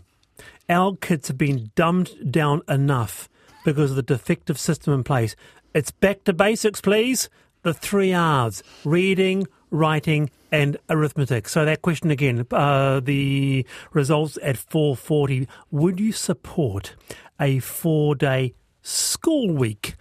Our 0.68 0.96
kids 0.96 1.28
have 1.28 1.38
been 1.38 1.70
dumbed 1.74 2.30
down 2.30 2.62
enough 2.68 3.28
because 3.64 3.90
of 3.90 3.96
the 3.96 4.02
defective 4.02 4.58
system 4.58 4.92
in 4.94 5.04
place. 5.04 5.36
It's 5.74 5.90
back 5.90 6.24
to 6.24 6.32
basics, 6.32 6.80
please. 6.80 7.28
The 7.62 7.72
three 7.72 8.12
R's 8.12 8.62
reading, 8.84 9.46
writing, 9.72 10.30
and 10.52 10.76
arithmetic. 10.88 11.48
So 11.48 11.64
that 11.64 11.82
question 11.82 12.10
again, 12.10 12.46
uh, 12.52 13.00
the 13.00 13.66
results 13.92 14.38
at 14.42 14.56
4.40. 14.56 15.48
Would 15.72 15.98
you 15.98 16.12
support 16.12 16.94
a 17.40 17.58
four-day 17.58 18.54
school 18.82 19.50
week 19.52 19.96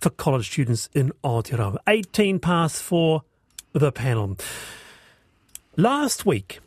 for 0.00 0.10
college 0.10 0.50
students 0.50 0.88
in 0.94 1.12
Aotearoa? 1.22 1.76
18 1.86 2.40
past 2.40 2.82
four, 2.82 3.22
the 3.72 3.92
panel. 3.92 4.36
Last 5.76 6.26
week, 6.26 6.60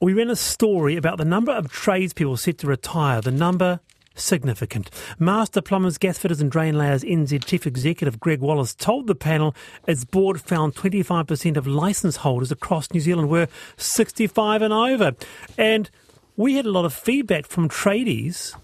we 0.00 0.14
ran 0.14 0.30
a 0.30 0.36
story 0.36 0.96
about 0.96 1.18
the 1.18 1.24
number 1.24 1.52
of 1.52 1.70
tradespeople 1.70 2.36
set 2.36 2.58
to 2.58 2.68
retire. 2.68 3.20
The 3.20 3.32
number 3.32 3.80
significant. 4.18 4.90
Master 5.18 5.60
plumbers, 5.60 5.98
gas 5.98 6.18
fitters, 6.18 6.40
and 6.40 6.50
drain 6.50 6.76
layers 6.76 7.02
NZ 7.02 7.44
Chief 7.44 7.66
Executive 7.66 8.20
Greg 8.20 8.40
Wallace 8.40 8.74
told 8.74 9.06
the 9.06 9.14
panel 9.14 9.54
its 9.86 10.04
board 10.04 10.40
found 10.40 10.74
25% 10.74 11.56
of 11.56 11.66
licence 11.66 12.16
holders 12.16 12.52
across 12.52 12.92
New 12.92 13.00
Zealand 13.00 13.28
were 13.28 13.48
65 13.76 14.62
and 14.62 14.72
over. 14.72 15.12
And 15.56 15.90
we 16.36 16.54
had 16.54 16.66
a 16.66 16.70
lot 16.70 16.84
of 16.84 16.94
feedback 16.94 17.46
from 17.46 17.68
tradies 17.68 18.54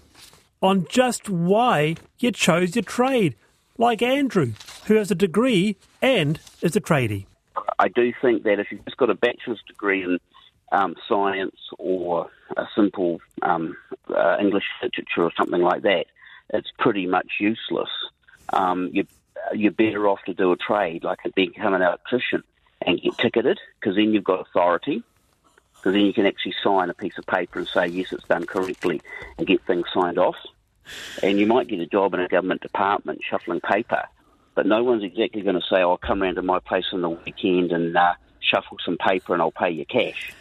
on 0.61 0.85
just 0.89 1.29
why 1.29 1.95
you 2.19 2.31
chose 2.31 2.75
your 2.75 2.83
trade, 2.83 3.35
like 3.77 4.01
Andrew, 4.01 4.53
who 4.85 4.95
has 4.95 5.11
a 5.11 5.15
degree 5.15 5.77
and 6.01 6.39
is 6.61 6.75
a 6.75 6.81
tradie. 6.81 7.25
I 7.79 7.87
do 7.89 8.13
think 8.21 8.43
that 8.43 8.59
if 8.59 8.67
you've 8.71 8.83
just 8.85 8.97
got 8.97 9.09
a 9.09 9.15
bachelor's 9.15 9.61
degree 9.67 10.03
in 10.03 10.19
um, 10.75 10.95
science 11.07 11.55
or 11.79 12.29
a 12.57 12.65
simple 12.75 13.19
um, 13.41 13.75
uh, 14.15 14.37
English 14.39 14.65
literature 14.83 15.23
or 15.23 15.31
something 15.37 15.61
like 15.61 15.83
that, 15.83 16.05
it's 16.49 16.71
pretty 16.77 17.07
much 17.07 17.27
useless. 17.39 17.89
Um, 18.53 18.89
you, 18.93 19.07
you're 19.53 19.71
better 19.71 20.07
off 20.07 20.19
to 20.25 20.33
do 20.33 20.51
a 20.51 20.57
trade 20.57 21.03
like 21.03 21.19
become 21.35 21.73
an 21.73 21.81
electrician 21.81 22.43
and 22.81 23.01
get 23.01 23.17
ticketed 23.17 23.59
because 23.79 23.95
then 23.95 24.13
you've 24.13 24.23
got 24.23 24.41
authority. 24.41 25.03
Because 25.75 25.93
then 25.93 26.05
you 26.05 26.13
can 26.13 26.25
actually 26.25 26.55
sign 26.63 26.89
a 26.89 26.93
piece 26.93 27.17
of 27.17 27.25
paper 27.27 27.59
and 27.59 27.67
say 27.67 27.87
yes, 27.87 28.11
it's 28.11 28.23
done 28.25 28.45
correctly, 28.45 29.01
and 29.37 29.45
get 29.45 29.61
things 29.65 29.85
signed 29.93 30.17
off. 30.17 30.37
And 31.21 31.39
you 31.39 31.45
might 31.45 31.67
get 31.67 31.79
a 31.79 31.85
job 31.85 32.13
in 32.13 32.21
a 32.21 32.27
government 32.27 32.61
department 32.61 33.21
shuffling 33.27 33.61
paper, 33.61 34.03
but 34.55 34.65
no 34.65 34.83
one's 34.83 35.03
exactly 35.03 35.41
going 35.41 35.59
to 35.59 35.67
say, 35.69 35.77
"I'll 35.77 35.97
come 35.97 36.21
round 36.21 36.37
to 36.37 36.41
my 36.41 36.59
place 36.59 36.85
on 36.91 37.01
the 37.01 37.09
weekend 37.09 37.71
and 37.71 37.95
uh, 37.95 38.13
shuffle 38.39 38.77
some 38.83 38.97
paper 38.97 39.33
and 39.33 39.41
I'll 39.41 39.51
pay 39.51 39.69
you 39.69 39.85
cash." 39.85 40.33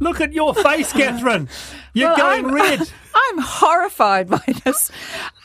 Look 0.00 0.20
at 0.20 0.32
your 0.32 0.54
face, 0.54 0.92
Kathryn. 0.92 1.48
You're 1.92 2.08
Well, 2.10 2.16
going 2.16 2.44
I'm, 2.46 2.54
red. 2.54 2.80
I'm 3.14 3.38
horrified 3.38 4.28
by 4.28 4.42
this. 4.64 4.90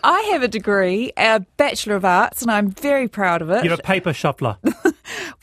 I 0.04 0.22
have 0.32 0.44
a 0.44 0.48
degree, 0.48 1.12
a 1.18 1.40
Bachelor 1.58 1.96
of 1.96 2.06
Arts, 2.06 2.42
and 2.44 2.52
I'm 2.52 2.70
very 2.70 3.08
proud 3.08 3.42
of 3.42 3.50
it. 3.50 3.64
You're 3.66 3.74
a 3.74 3.78
paper 3.78 4.14
shuffler. 4.14 4.58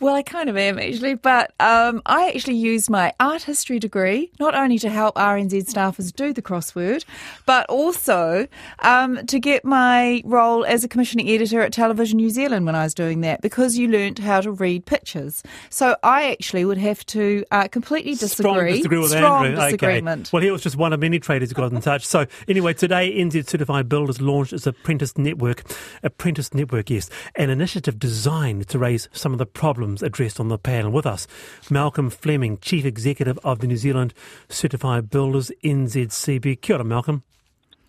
Well, 0.00 0.14
I 0.14 0.22
kind 0.22 0.48
of 0.48 0.56
am 0.56 0.78
actually, 0.78 1.14
but 1.14 1.52
um, 1.60 2.02
I 2.06 2.28
actually 2.28 2.56
used 2.56 2.90
my 2.90 3.12
art 3.20 3.42
history 3.42 3.78
degree 3.78 4.30
not 4.38 4.54
only 4.54 4.78
to 4.78 4.88
help 4.88 5.16
RNZ 5.16 5.70
staffers 5.70 6.14
do 6.14 6.32
the 6.32 6.42
crossword, 6.42 7.04
but 7.46 7.66
also 7.68 8.46
um, 8.80 9.24
to 9.26 9.38
get 9.38 9.64
my 9.64 10.22
role 10.24 10.64
as 10.64 10.84
a 10.84 10.88
commissioning 10.88 11.28
editor 11.28 11.60
at 11.60 11.72
Television 11.72 12.16
New 12.16 12.30
Zealand 12.30 12.66
when 12.66 12.74
I 12.74 12.84
was 12.84 12.94
doing 12.94 13.20
that, 13.22 13.42
because 13.42 13.76
you 13.76 13.88
learnt 13.88 14.18
how 14.18 14.40
to 14.40 14.50
read 14.50 14.86
pictures. 14.86 15.42
So 15.68 15.96
I 16.02 16.30
actually 16.30 16.64
would 16.64 16.78
have 16.78 17.04
to 17.06 17.44
uh, 17.50 17.68
completely 17.68 18.14
disagree. 18.14 18.50
Strong 18.50 18.66
disagree 18.66 18.98
with 18.98 19.10
Strong 19.10 19.46
Andrew. 19.46 19.64
disagreement. 19.64 20.28
Okay. 20.28 20.30
Well, 20.32 20.42
he 20.42 20.50
was 20.50 20.62
just 20.62 20.76
one 20.76 20.92
of 20.92 21.00
many 21.00 21.18
traders 21.18 21.50
who 21.50 21.54
got 21.54 21.72
in 21.72 21.80
touch. 21.80 22.06
So 22.06 22.26
anyway, 22.48 22.74
today 22.74 23.12
NZ 23.18 23.48
Certified 23.48 23.88
Builders 23.88 24.20
launched 24.20 24.52
its 24.52 24.66
Apprentice 24.66 25.16
Network. 25.18 25.62
Apprentice 26.02 26.54
Network, 26.54 26.90
yes, 26.90 27.10
an 27.34 27.50
initiative 27.50 27.98
designed 27.98 28.68
to 28.68 28.78
raise 28.78 29.08
some 29.12 29.32
of 29.32 29.38
the 29.38 29.46
problems 29.60 30.02
addressed 30.02 30.40
on 30.40 30.48
the 30.48 30.56
panel. 30.56 30.90
With 30.90 31.04
us, 31.04 31.26
Malcolm 31.68 32.08
Fleming, 32.08 32.56
Chief 32.62 32.86
Executive 32.86 33.38
of 33.44 33.58
the 33.58 33.66
New 33.66 33.76
Zealand 33.76 34.14
Certified 34.48 35.10
Builders 35.10 35.52
NZCB. 35.62 36.62
Kia 36.62 36.76
ora, 36.76 36.84
Malcolm. 36.84 37.24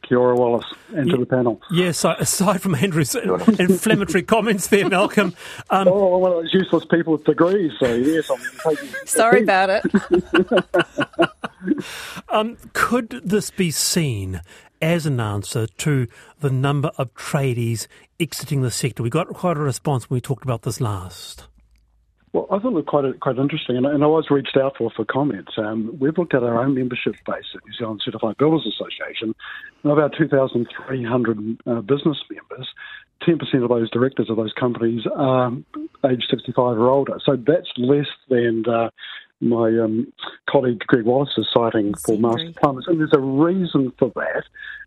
Kia 0.02 0.20
ora, 0.20 0.36
Wallace, 0.36 0.66
and 0.94 1.10
to 1.10 1.16
the 1.16 1.26
panel. 1.26 1.62
Yeah, 1.72 1.94
so 1.94 2.10
aside 2.20 2.62
from 2.62 2.76
Andrew's 2.76 3.16
inflammatory 3.16 4.24
comments 4.24 4.68
there, 4.68 4.90
Malcolm, 4.90 5.34
um, 5.70 5.88
Oh, 5.88 6.18
one 6.18 6.34
of 6.34 6.40
those 6.40 6.54
useless 6.54 6.84
people 6.84 7.14
with 7.14 7.24
degrees, 7.24 7.72
so 7.80 7.96
yes, 7.96 8.30
I'm 8.30 8.42
taking. 8.76 8.90
Sorry 9.06 9.44
about 9.44 9.70
it. 9.70 9.86
um, 12.30 12.58
could 12.74 13.22
this 13.24 13.50
be 13.50 13.72
seen 13.72 14.42
as 14.82 15.06
an 15.06 15.22
answer 15.22 15.68
to 15.68 16.08
the 16.42 16.50
number 16.50 16.92
of 16.98 17.14
tradies 17.14 17.88
exiting 18.20 18.62
the 18.62 18.72
sector? 18.72 19.02
We 19.02 19.10
got 19.10 19.30
quite 19.30 19.56
a 19.56 19.62
response 19.62 20.10
when 20.10 20.18
we 20.18 20.22
talked 20.22 20.44
about 20.44 20.64
this 20.64 20.82
last. 20.82 21.48
Well, 22.34 22.48
I 22.50 22.60
thought 22.60 22.70
it 22.70 22.76
was 22.76 22.86
quite 22.88 23.20
quite 23.20 23.38
interesting, 23.38 23.76
and, 23.76 23.86
and 23.86 24.04
I 24.04 24.08
was 24.08 24.28
reached 24.30 24.56
out 24.56 24.78
for 24.78 24.90
for 24.90 25.04
comments. 25.04 25.54
Um, 25.58 25.98
we've 26.00 26.18
looked 26.18 26.34
at 26.34 26.44
our 26.44 26.64
own 26.64 26.76
membership 26.76 27.16
base 27.26 27.44
at 27.54 27.66
New 27.66 27.74
Zealand 27.78 28.02
Certified 28.06 28.38
Builders 28.38 28.66
Association, 28.66 29.36
and 29.84 29.92
about 29.92 30.14
2,300 30.18 31.62
uh, 31.66 31.82
business 31.82 32.18
members. 32.30 32.70
10% 33.28 33.64
of 33.64 33.70
those 33.70 33.90
directors 33.92 34.32
of 34.32 34.38
those 34.38 34.54
companies 34.54 35.04
are 35.16 35.52
age 36.10 36.24
65 36.28 36.58
or 36.58 36.90
older. 36.90 37.20
So 37.24 37.36
that's 37.36 37.70
less 37.78 38.08
than 38.30 38.64
uh, 38.68 38.90
my 39.42 39.68
um, 39.80 40.12
colleague 40.50 40.80
Greg 40.88 41.06
Wallace 41.06 41.34
is 41.38 41.48
citing 41.54 41.94
for 41.96 42.18
master 42.18 42.52
plumbers. 42.60 42.86
And 42.88 43.00
there's 43.00 43.14
a 43.14 43.20
reason 43.20 43.92
for 44.00 44.12
that, 44.16 44.44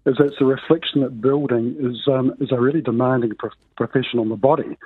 is 0.07 0.17
it's 0.19 0.41
a 0.41 0.45
reflection 0.45 1.03
that 1.03 1.21
building 1.21 1.77
is, 1.79 2.09
um, 2.09 2.33
is 2.41 2.51
a 2.53 2.61
really 2.61 2.81
demanding 2.81 3.35
pro- 3.39 3.51
profession 3.77 4.19
on 4.19 4.29
the 4.29 4.37
body. 4.37 4.79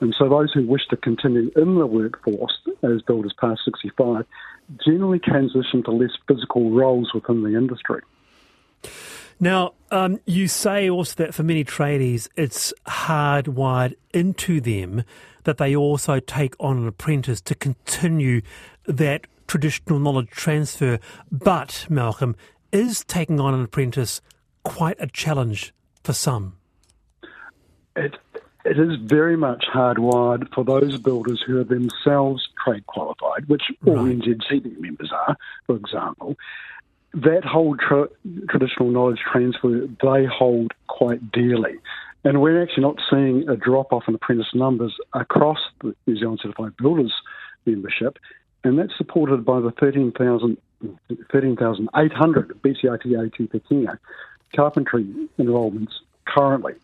And 0.00 0.14
so 0.16 0.28
those 0.28 0.52
who 0.52 0.66
wish 0.66 0.86
to 0.90 0.96
continue 0.96 1.50
in 1.56 1.74
the 1.76 1.86
workforce 1.86 2.56
as 2.82 3.02
builders 3.02 3.34
past 3.40 3.60
65 3.64 4.24
generally 4.84 5.18
transition 5.18 5.82
to 5.84 5.90
less 5.90 6.10
physical 6.26 6.70
roles 6.70 7.12
within 7.14 7.42
the 7.42 7.56
industry. 7.56 8.02
Now, 9.40 9.74
um, 9.90 10.20
you 10.26 10.48
say 10.48 10.90
also 10.90 11.24
that 11.24 11.34
for 11.34 11.42
many 11.42 11.64
tradies, 11.64 12.28
it's 12.36 12.72
hardwired 12.86 13.94
into 14.12 14.60
them 14.60 15.04
that 15.44 15.58
they 15.58 15.74
also 15.74 16.20
take 16.20 16.54
on 16.58 16.76
an 16.78 16.88
apprentice 16.88 17.40
to 17.42 17.54
continue 17.54 18.42
that 18.86 19.26
traditional 19.46 19.98
knowledge 19.98 20.30
transfer. 20.30 20.98
But, 21.30 21.86
Malcolm, 21.88 22.36
is 22.72 23.04
taking 23.04 23.40
on 23.40 23.54
an 23.54 23.62
apprentice 23.62 24.20
quite 24.64 24.96
a 24.98 25.06
challenge 25.06 25.72
for 26.02 26.12
some? 26.12 26.56
It, 27.96 28.16
it 28.64 28.78
is 28.78 28.96
very 29.00 29.36
much 29.36 29.64
hardwired 29.72 30.52
for 30.54 30.64
those 30.64 30.98
builders 30.98 31.42
who 31.46 31.58
are 31.60 31.64
themselves 31.64 32.48
trade 32.64 32.86
qualified, 32.86 33.46
which 33.48 33.64
all 33.86 33.96
Right. 33.96 34.18
NZCB 34.18 34.78
members 34.80 35.12
are, 35.12 35.36
for 35.66 35.76
example. 35.76 36.36
That 37.14 37.44
whole 37.44 37.76
tra- 37.76 38.08
traditional 38.48 38.90
knowledge 38.90 39.20
transfer 39.32 39.88
they 40.02 40.26
hold 40.26 40.72
quite 40.88 41.32
dearly. 41.32 41.78
And 42.24 42.42
we're 42.42 42.60
actually 42.62 42.82
not 42.82 43.00
seeing 43.08 43.48
a 43.48 43.56
drop 43.56 43.92
off 43.92 44.04
in 44.08 44.14
apprentice 44.14 44.54
numbers 44.54 44.94
across 45.14 45.58
the 45.80 45.94
New 46.06 46.16
Zealand 46.16 46.40
Certified 46.42 46.76
Builders 46.76 47.14
membership, 47.64 48.18
and 48.64 48.78
that's 48.78 48.96
supported 48.98 49.44
by 49.44 49.60
the 49.60 49.70
13,000 49.70 50.58
13,800 51.32 52.62
BCITO 52.62 53.48
Pūkenga 53.48 53.98
carpentry 54.54 55.06
enrolments 55.38 56.00
currently. 56.24 56.74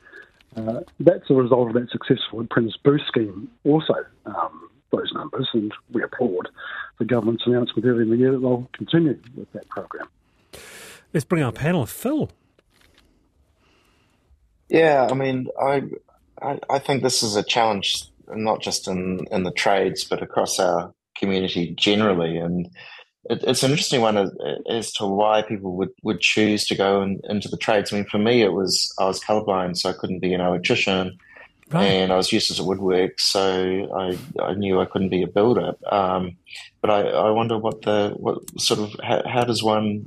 Uh, 0.56 0.80
that's 1.00 1.28
a 1.30 1.34
result 1.34 1.68
of 1.68 1.74
that 1.74 1.90
successful 1.90 2.40
apprentice 2.40 2.76
boost 2.82 3.06
scheme 3.08 3.50
also, 3.64 3.94
um, 4.26 4.70
those 4.92 5.12
numbers, 5.12 5.48
and 5.52 5.72
we 5.92 6.02
applaud 6.02 6.48
the 6.98 7.04
government's 7.04 7.44
announcement 7.46 7.84
earlier 7.86 8.02
in 8.02 8.10
the 8.10 8.16
year 8.16 8.32
that 8.32 8.38
they'll 8.38 8.68
continue 8.72 9.18
with 9.34 9.50
that 9.52 9.68
program. 9.68 10.08
Let's 11.12 11.24
bring 11.24 11.42
our 11.42 11.52
panel. 11.52 11.86
Phil. 11.86 12.30
Yeah, 14.68 15.08
I 15.10 15.14
mean, 15.14 15.48
I, 15.60 15.82
I 16.40 16.58
I 16.70 16.78
think 16.78 17.02
this 17.02 17.22
is 17.22 17.36
a 17.36 17.42
challenge 17.42 18.04
not 18.28 18.62
just 18.62 18.88
in 18.88 19.26
in 19.30 19.42
the 19.42 19.52
trades, 19.52 20.04
but 20.04 20.22
across 20.22 20.58
our 20.58 20.92
community 21.16 21.74
generally, 21.76 22.36
and 22.36 22.68
it, 23.30 23.42
it's 23.44 23.62
an 23.62 23.70
interesting 23.70 24.00
one 24.00 24.16
as, 24.16 24.30
as 24.68 24.92
to 24.94 25.06
why 25.06 25.42
people 25.42 25.76
would, 25.76 25.90
would 26.02 26.20
choose 26.20 26.64
to 26.66 26.74
go 26.74 27.02
in, 27.02 27.20
into 27.24 27.48
the 27.48 27.56
trades. 27.56 27.92
I 27.92 27.96
mean, 27.96 28.06
for 28.06 28.18
me, 28.18 28.42
it 28.42 28.52
was 28.52 28.92
I 28.98 29.04
was 29.06 29.20
colorblind, 29.20 29.78
so 29.78 29.90
I 29.90 29.94
couldn't 29.94 30.20
be 30.20 30.34
an 30.34 30.40
electrician, 30.40 31.18
Right. 31.70 31.84
and 31.86 32.12
I 32.12 32.16
was 32.16 32.30
useless 32.30 32.60
at 32.60 32.66
woodwork, 32.66 33.18
so 33.18 33.88
I 33.96 34.18
I 34.40 34.54
knew 34.54 34.80
I 34.80 34.84
couldn't 34.84 35.08
be 35.08 35.22
a 35.22 35.26
builder. 35.26 35.72
Um, 35.90 36.36
but 36.82 36.90
I, 36.90 37.00
I 37.08 37.30
wonder 37.30 37.56
what 37.58 37.82
the 37.82 38.14
what 38.16 38.38
sort 38.60 38.80
of 38.80 38.94
how, 39.02 39.22
how 39.26 39.44
does 39.44 39.62
one 39.62 40.06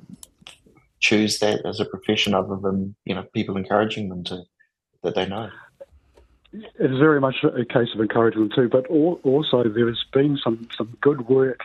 choose 0.99 1.39
that 1.39 1.65
as 1.65 1.79
a 1.79 1.85
profession 1.85 2.33
other 2.35 2.57
than 2.57 2.95
you 3.05 3.15
know 3.15 3.23
people 3.33 3.57
encouraging 3.57 4.09
them 4.09 4.23
to 4.25 4.43
that 5.03 5.15
they 5.15 5.25
know. 5.25 5.49
It 6.53 6.91
is 6.91 6.97
very 6.97 7.19
much 7.19 7.43
a 7.43 7.65
case 7.65 7.89
of 7.93 8.01
encouragement 8.01 8.53
too, 8.55 8.69
but 8.69 8.87
also 8.87 9.63
there 9.63 9.87
has 9.87 10.03
been 10.13 10.37
some, 10.43 10.67
some 10.77 10.97
good 11.01 11.27
work 11.27 11.59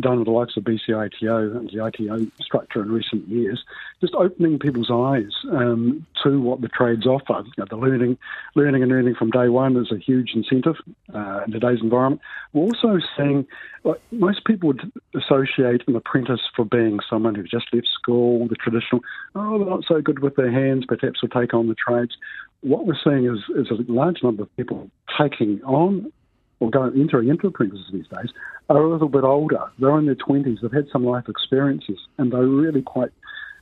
done 0.00 0.18
with 0.18 0.26
the 0.26 0.32
likes 0.32 0.56
of 0.56 0.64
BCITO 0.64 1.56
and 1.56 1.70
the 1.70 1.84
ITO 1.84 2.26
structure 2.40 2.82
in 2.82 2.92
recent 2.92 3.26
years, 3.28 3.64
just 4.00 4.14
opening 4.14 4.58
people's 4.58 4.90
eyes 4.90 5.32
um, 5.50 6.06
to 6.22 6.40
what 6.40 6.60
the 6.60 6.68
trades 6.68 7.06
offer. 7.06 7.42
You 7.44 7.52
know, 7.58 7.66
the 7.68 7.76
learning, 7.76 8.18
learning 8.54 8.82
and 8.82 8.92
earning 8.92 9.14
from 9.14 9.30
day 9.30 9.48
one 9.48 9.76
is 9.76 9.90
a 9.90 9.98
huge 9.98 10.32
incentive 10.34 10.76
uh, 11.14 11.44
in 11.46 11.52
today's 11.52 11.80
environment. 11.80 12.20
We're 12.52 12.64
also 12.64 12.98
seeing 13.16 13.46
like, 13.84 14.00
most 14.10 14.44
people 14.44 14.68
would 14.68 14.92
associate 15.14 15.82
an 15.86 15.96
apprentice 15.96 16.40
for 16.54 16.64
being 16.66 16.98
someone 17.08 17.34
who's 17.34 17.50
just 17.50 17.72
left 17.72 17.88
school, 17.88 18.48
the 18.48 18.56
traditional, 18.56 19.00
oh, 19.34 19.58
they're 19.58 19.68
not 19.68 19.84
so 19.88 20.02
good 20.02 20.18
with 20.18 20.36
their 20.36 20.52
hands, 20.52 20.84
perhaps 20.86 21.22
will 21.22 21.28
take 21.30 21.54
on 21.54 21.68
the 21.68 21.74
trades. 21.74 22.16
What 22.60 22.86
we're 22.86 22.98
seeing 23.02 23.26
is, 23.26 23.38
is 23.56 23.70
a 23.70 23.90
large 23.90 24.22
number 24.22 24.42
of 24.42 24.56
people 24.56 24.90
taking 25.18 25.62
on 25.62 26.12
or 26.60 26.70
going 26.70 26.98
entering 27.00 27.28
into 27.28 27.46
apprentices 27.46 27.86
these 27.92 28.08
days 28.08 28.30
are 28.68 28.78
a 28.78 28.90
little 28.90 29.08
bit 29.08 29.24
older. 29.24 29.62
They're 29.78 29.98
in 29.98 30.06
their 30.06 30.14
twenties. 30.14 30.58
They've 30.62 30.72
had 30.72 30.88
some 30.92 31.04
life 31.04 31.28
experiences, 31.28 31.98
and 32.18 32.32
they're 32.32 32.46
really 32.46 32.82
quite 32.82 33.10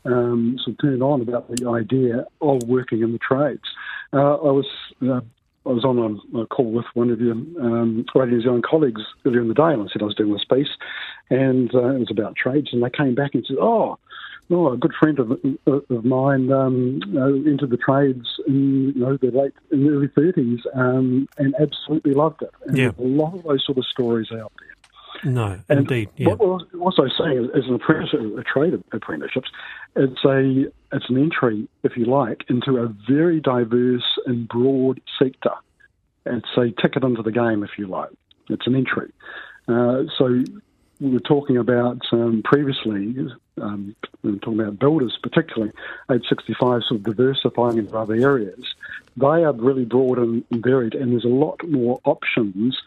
um, 0.04 0.58
sort 0.62 0.74
of 0.74 0.80
turned 0.80 1.02
on 1.02 1.20
about 1.20 1.48
the 1.48 1.68
idea 1.68 2.26
of 2.40 2.62
working 2.64 3.02
in 3.02 3.12
the 3.12 3.18
trades. 3.18 3.64
Uh, 4.12 4.34
I 4.34 4.52
was 4.52 4.66
uh, 5.02 5.20
I 5.66 5.70
was 5.70 5.84
on 5.84 5.98
a, 5.98 6.40
a, 6.40 6.46
call 6.46 6.70
with 6.70 6.84
one 6.94 7.10
of 7.10 7.20
your 7.20 7.32
um, 7.32 8.04
Radio 8.14 8.36
New 8.36 8.42
Zealand 8.42 8.64
colleagues 8.64 9.02
earlier 9.24 9.40
in 9.40 9.48
the 9.48 9.54
day, 9.54 9.72
and 9.72 9.82
I 9.82 9.86
said 9.92 10.02
I 10.02 10.06
was 10.06 10.14
doing 10.14 10.32
this 10.32 10.44
piece, 10.44 10.68
and 11.30 11.74
uh, 11.74 11.94
it 11.94 11.98
was 12.00 12.10
about 12.10 12.36
trades, 12.36 12.68
and 12.72 12.82
they 12.82 12.90
came 12.90 13.14
back 13.14 13.34
and 13.34 13.44
said, 13.46 13.56
"Oh, 13.60 13.98
oh, 14.50 14.72
a 14.72 14.76
good 14.76 14.92
friend 14.98 15.18
of, 15.18 15.30
of 15.66 16.04
mine 16.04 16.52
um, 16.52 17.00
into 17.46 17.66
the 17.66 17.76
trades 17.76 18.26
in 18.46 18.92
you 18.94 19.00
know 19.00 19.16
the 19.16 19.30
late 19.30 19.52
in 19.70 19.84
the 19.84 19.90
early 19.90 20.08
thirties 20.08 20.60
um, 20.74 21.28
and 21.38 21.54
absolutely 21.60 22.12
loved 22.12 22.42
it. 22.42 22.50
And 22.66 22.76
yeah. 22.76 22.90
a 22.98 23.02
lot 23.02 23.34
of 23.34 23.42
those 23.44 23.64
sort 23.64 23.78
of 23.78 23.86
stories 23.86 24.28
out 24.32 24.52
there. 24.58 25.32
No, 25.32 25.58
and 25.68 25.80
indeed. 25.80 26.10
Yeah. 26.16 26.34
What 26.34 26.40
we're 26.72 26.80
also 26.80 27.08
saying 27.18 27.50
is 27.54 27.66
an 27.66 27.74
apprenticeship, 27.74 28.20
a 28.36 28.42
trade 28.42 28.74
apprenticeships, 28.92 29.48
it's 29.96 30.24
a 30.24 30.66
it's 30.92 31.08
an 31.08 31.18
entry, 31.18 31.68
if 31.82 31.96
you 31.96 32.04
like, 32.04 32.44
into 32.48 32.78
a 32.78 32.88
very 33.08 33.40
diverse 33.40 34.18
and 34.26 34.46
broad 34.48 35.00
sector. 35.18 35.52
It's 36.26 36.48
a 36.56 36.70
ticket 36.80 37.04
into 37.04 37.22
the 37.22 37.32
game, 37.32 37.62
if 37.62 37.70
you 37.78 37.86
like. 37.86 38.10
It's 38.48 38.66
an 38.66 38.74
entry. 38.74 39.10
Uh, 39.66 40.04
so 40.18 40.42
we 41.04 41.10
were 41.10 41.20
talking 41.20 41.58
about 41.58 42.00
um, 42.12 42.42
previously, 42.42 43.14
um, 43.60 43.94
we 44.22 44.32
were 44.32 44.38
talking 44.38 44.60
about 44.60 44.78
builders 44.78 45.18
particularly, 45.22 45.70
age 46.10 46.24
65 46.28 46.82
sort 46.88 46.90
of 46.92 47.02
diversifying 47.02 47.76
into 47.76 47.96
other 47.96 48.14
areas. 48.14 48.64
They 49.16 49.26
are 49.26 49.52
really 49.52 49.84
broad 49.84 50.18
and 50.18 50.44
varied, 50.50 50.94
and 50.94 51.12
there's 51.12 51.24
a 51.24 51.28
lot 51.28 51.60
more 51.68 52.00
options 52.04 52.80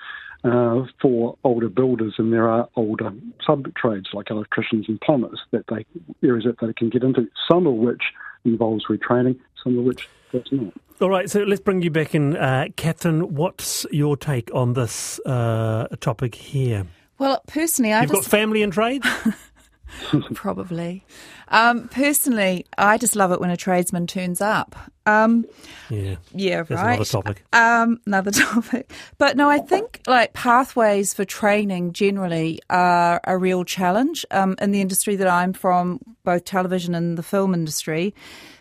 uh, 0.44 0.86
for 1.00 1.38
older 1.44 1.70
builders 1.70 2.16
than 2.18 2.32
there 2.32 2.50
are 2.50 2.68
older 2.76 3.12
sub 3.46 3.74
trades 3.76 4.08
like 4.14 4.32
electricians 4.32 4.86
and 4.90 5.00
plumbers 5.02 5.40
that 5.52 5.66
they 5.68 5.86
areas 6.28 6.46
that 6.46 6.60
they 6.60 6.74
can 6.74 6.90
get 6.90 7.04
into. 7.04 7.28
Some 7.50 7.68
of 7.68 7.76
which 7.76 8.02
involves 8.46 8.86
retraining, 8.88 9.40
some 9.64 9.78
of 9.78 9.86
which 9.86 10.10
does 10.32 10.48
not. 10.52 10.74
All 11.00 11.10
right, 11.10 11.30
so 11.30 11.44
let's 11.44 11.62
bring 11.62 11.84
you 11.84 11.92
back 11.92 12.16
in, 12.16 12.36
uh, 12.36 12.66
Kathryn. 12.76 13.30
What's 13.30 13.86
your 13.92 14.18
take 14.18 14.50
on 14.56 14.74
this 14.74 15.20
uh, 15.20 15.88
topic 16.00 16.34
here? 16.34 16.88
Well, 17.20 17.42
personally, 17.48 17.94
I 17.94 18.02
You've 18.02 18.12
just 18.12 18.24
got 18.24 18.30
family 18.30 18.62
in 18.62 18.72
trade. 18.72 19.04
probably. 20.34 21.06
Um, 21.50 21.88
personally, 21.88 22.66
I 22.78 22.98
just 22.98 23.16
love 23.16 23.32
it 23.32 23.40
when 23.40 23.50
a 23.50 23.58
tradesman 23.58 24.08
turns 24.08 24.42
up. 24.42 24.76
Um, 25.06 25.46
yeah, 25.90 26.16
yeah, 26.34 26.64
That's 26.64 26.72
right. 26.72 26.94
another 26.96 27.06
topic. 27.06 27.44
Um, 27.54 28.00
another 28.06 28.32
topic. 28.32 28.92
But 29.18 29.38
no, 29.38 29.50
I 29.50 29.60
think 29.60 30.02
like 30.08 30.34
pathways 30.34 31.14
for 31.14 31.26
training 31.26 31.94
generally 31.94 32.60
are 32.70 33.22
a 33.24 33.38
real 33.38 33.64
challenge 33.64 34.26
um, 34.32 34.56
in 34.62 34.72
the 34.72 34.82
industry 34.82 35.16
that 35.16 35.28
I'm 35.28 35.54
from, 35.54 36.00
both 36.24 36.44
television 36.44 36.94
and 36.94 37.18
the 37.18 37.24
film 37.24 37.54
industry. 37.54 38.14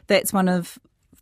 That's 0.06 0.32
one 0.32 0.48
of 0.48 0.78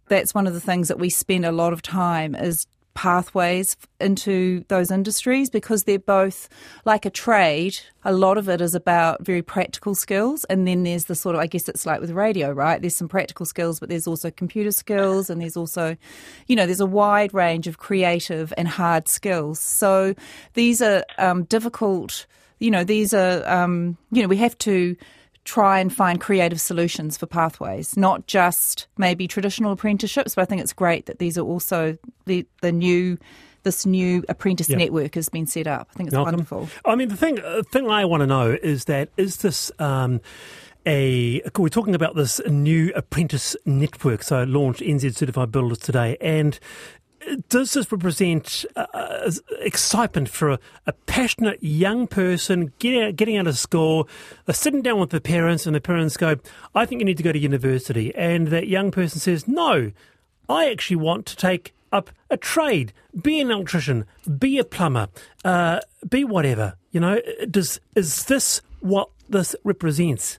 that's 0.09 0.35
one 0.35 0.47
of 0.47 0.53
the 0.53 0.61
things 0.61 0.89
that 0.89 0.99
we 0.99 1.09
spend 1.09 1.47
a 1.47 1.53
lot 1.53 1.73
of 1.73 1.81
time 1.81 2.35
is 2.35 2.67
pathways 2.95 3.77
into 4.01 4.65
those 4.69 4.91
industries 4.91 5.51
because 5.51 5.85
they're 5.85 5.99
both 5.99 6.49
like 6.85 7.05
a 7.05 7.11
trade. 7.11 7.79
A 8.05 8.13
lot 8.13 8.39
of 8.39 8.49
it 8.49 8.61
is 8.61 8.75
about 8.75 9.25
very 9.25 9.43
practical 9.43 9.95
skills, 9.95 10.45
and 10.45 10.67
then 10.67 10.85
there's 10.85 11.07
the 11.07 11.15
sort 11.15 11.35
of 11.35 11.41
I 11.41 11.47
guess 11.47 11.69
it's 11.69 11.87
like 11.87 12.01
with 12.01 12.11
radio, 12.11 12.53
right? 12.53 12.81
There's 12.81 12.97
some 12.97 13.09
practical 13.09 13.47
skills, 13.47 13.81
but 13.81 13.89
there's 13.89 14.07
also 14.07 14.31
computer 14.31 14.71
skills, 14.71 15.29
and 15.29 15.41
there's 15.41 15.57
also, 15.57 15.97
you 16.47 16.57
know, 16.57 16.67
there's 16.67 16.81
a 16.81 16.87
wide 16.87 17.35
range 17.35 17.67
of 17.67 17.79
creative 17.79 18.53
and 18.57 18.69
hard 18.69 19.09
skills. 19.09 19.61
So 19.61 20.15
these 20.55 20.81
are 20.81 21.05
um, 21.19 21.45
difficult. 21.45 22.27
You 22.61 22.71
know, 22.71 22.85
these 22.85 23.13
are 23.13 23.47
um, 23.49 23.99
you 24.11 24.23
know 24.23 24.29
we 24.29 24.37
have 24.39 24.57
to 24.59 24.97
try 25.45 25.79
and 25.79 25.93
find 25.93 26.21
creative 26.21 26.61
solutions 26.61 27.17
for 27.19 27.27
pathways, 27.27 27.97
not 27.97 28.27
just 28.27 28.87
maybe 28.97 29.29
traditional 29.29 29.73
apprenticeships, 29.73 30.35
but 30.35 30.43
I 30.43 30.45
think 30.47 30.63
it's 30.63 30.73
great 30.73 31.07
that 31.07 31.19
these 31.19 31.37
are 31.37 31.43
also 31.45 31.97
the, 32.27 32.47
the 32.63 32.73
new 32.73 33.19
this 33.63 33.87
new 33.87 34.23
apprentice 34.29 34.69
Yeah. 34.69 34.77
network 34.77 35.15
has 35.15 35.31
been 35.31 35.47
set 35.47 35.67
up. 35.67 35.89
I 35.95 35.97
think 35.97 36.09
it's 36.09 36.15
Malcolm? 36.15 36.33
wonderful. 36.35 36.69
I 36.85 36.97
mean, 36.97 37.09
the 37.09 37.17
thing, 37.17 37.41
uh, 37.41 37.63
thing 37.73 37.89
I 37.89 38.05
want 38.05 38.21
to 38.21 38.27
know 38.27 38.51
is 38.63 38.85
that 38.85 39.09
is 39.17 39.39
this 39.39 39.73
um, 39.79 40.21
a 40.87 41.41
we're 41.59 41.69
talking 41.71 41.95
about 41.95 42.15
this 42.15 42.41
new 42.47 42.93
apprentice 42.95 43.57
network, 43.65 44.23
so 44.23 44.43
launched 44.45 44.81
NZ 44.83 45.15
Certified 45.17 45.51
Builders 45.51 45.79
today, 45.79 46.19
and 46.21 46.59
does 47.49 47.73
this 47.73 47.91
represent 47.91 48.65
uh, 48.77 48.87
uh, 48.93 49.31
excitement 49.61 50.29
for 50.29 50.51
a, 50.51 50.59
a 50.87 50.93
passionate 50.93 51.63
young 51.63 52.07
person 52.07 52.73
getting 52.79 53.03
out, 53.03 53.17
getting 53.17 53.37
out 53.37 53.47
of 53.47 53.59
school, 53.59 54.09
uh, 54.47 54.53
sitting 54.53 54.83
down 54.83 55.01
with 55.01 55.11
the 55.11 55.21
parents, 55.21 55.67
and 55.67 55.75
the 55.75 55.81
parents 55.81 56.17
go, 56.17 56.37
"I 56.75 56.87
think 56.87 57.01
you 57.01 57.05
need 57.05 57.17
to 57.17 57.23
go 57.23 57.33
to 57.33 57.39
university," 57.39 58.15
and 58.15 58.49
that 58.49 58.69
young 58.69 58.91
person 58.91 59.21
says, 59.21 59.49
"No, 59.49 59.93
I 60.49 60.71
actually 60.71 60.97
want 60.97 61.27
to 61.27 61.37
take 61.37 61.75
up 61.93 62.11
a 62.31 62.37
trade, 62.37 62.93
be 63.23 63.41
an 63.41 63.51
electrician, 63.51 64.05
be 64.39 64.59
a 64.59 64.65
plumber, 64.65 65.09
uh, 65.45 65.81
be 66.09 66.25
whatever." 66.25 66.75
You 66.93 67.01
know, 67.01 67.21
does 67.51 67.81
is 67.95 68.25
this 68.27 68.61
what 68.81 69.09
this 69.29 69.57
represents? 69.65 70.39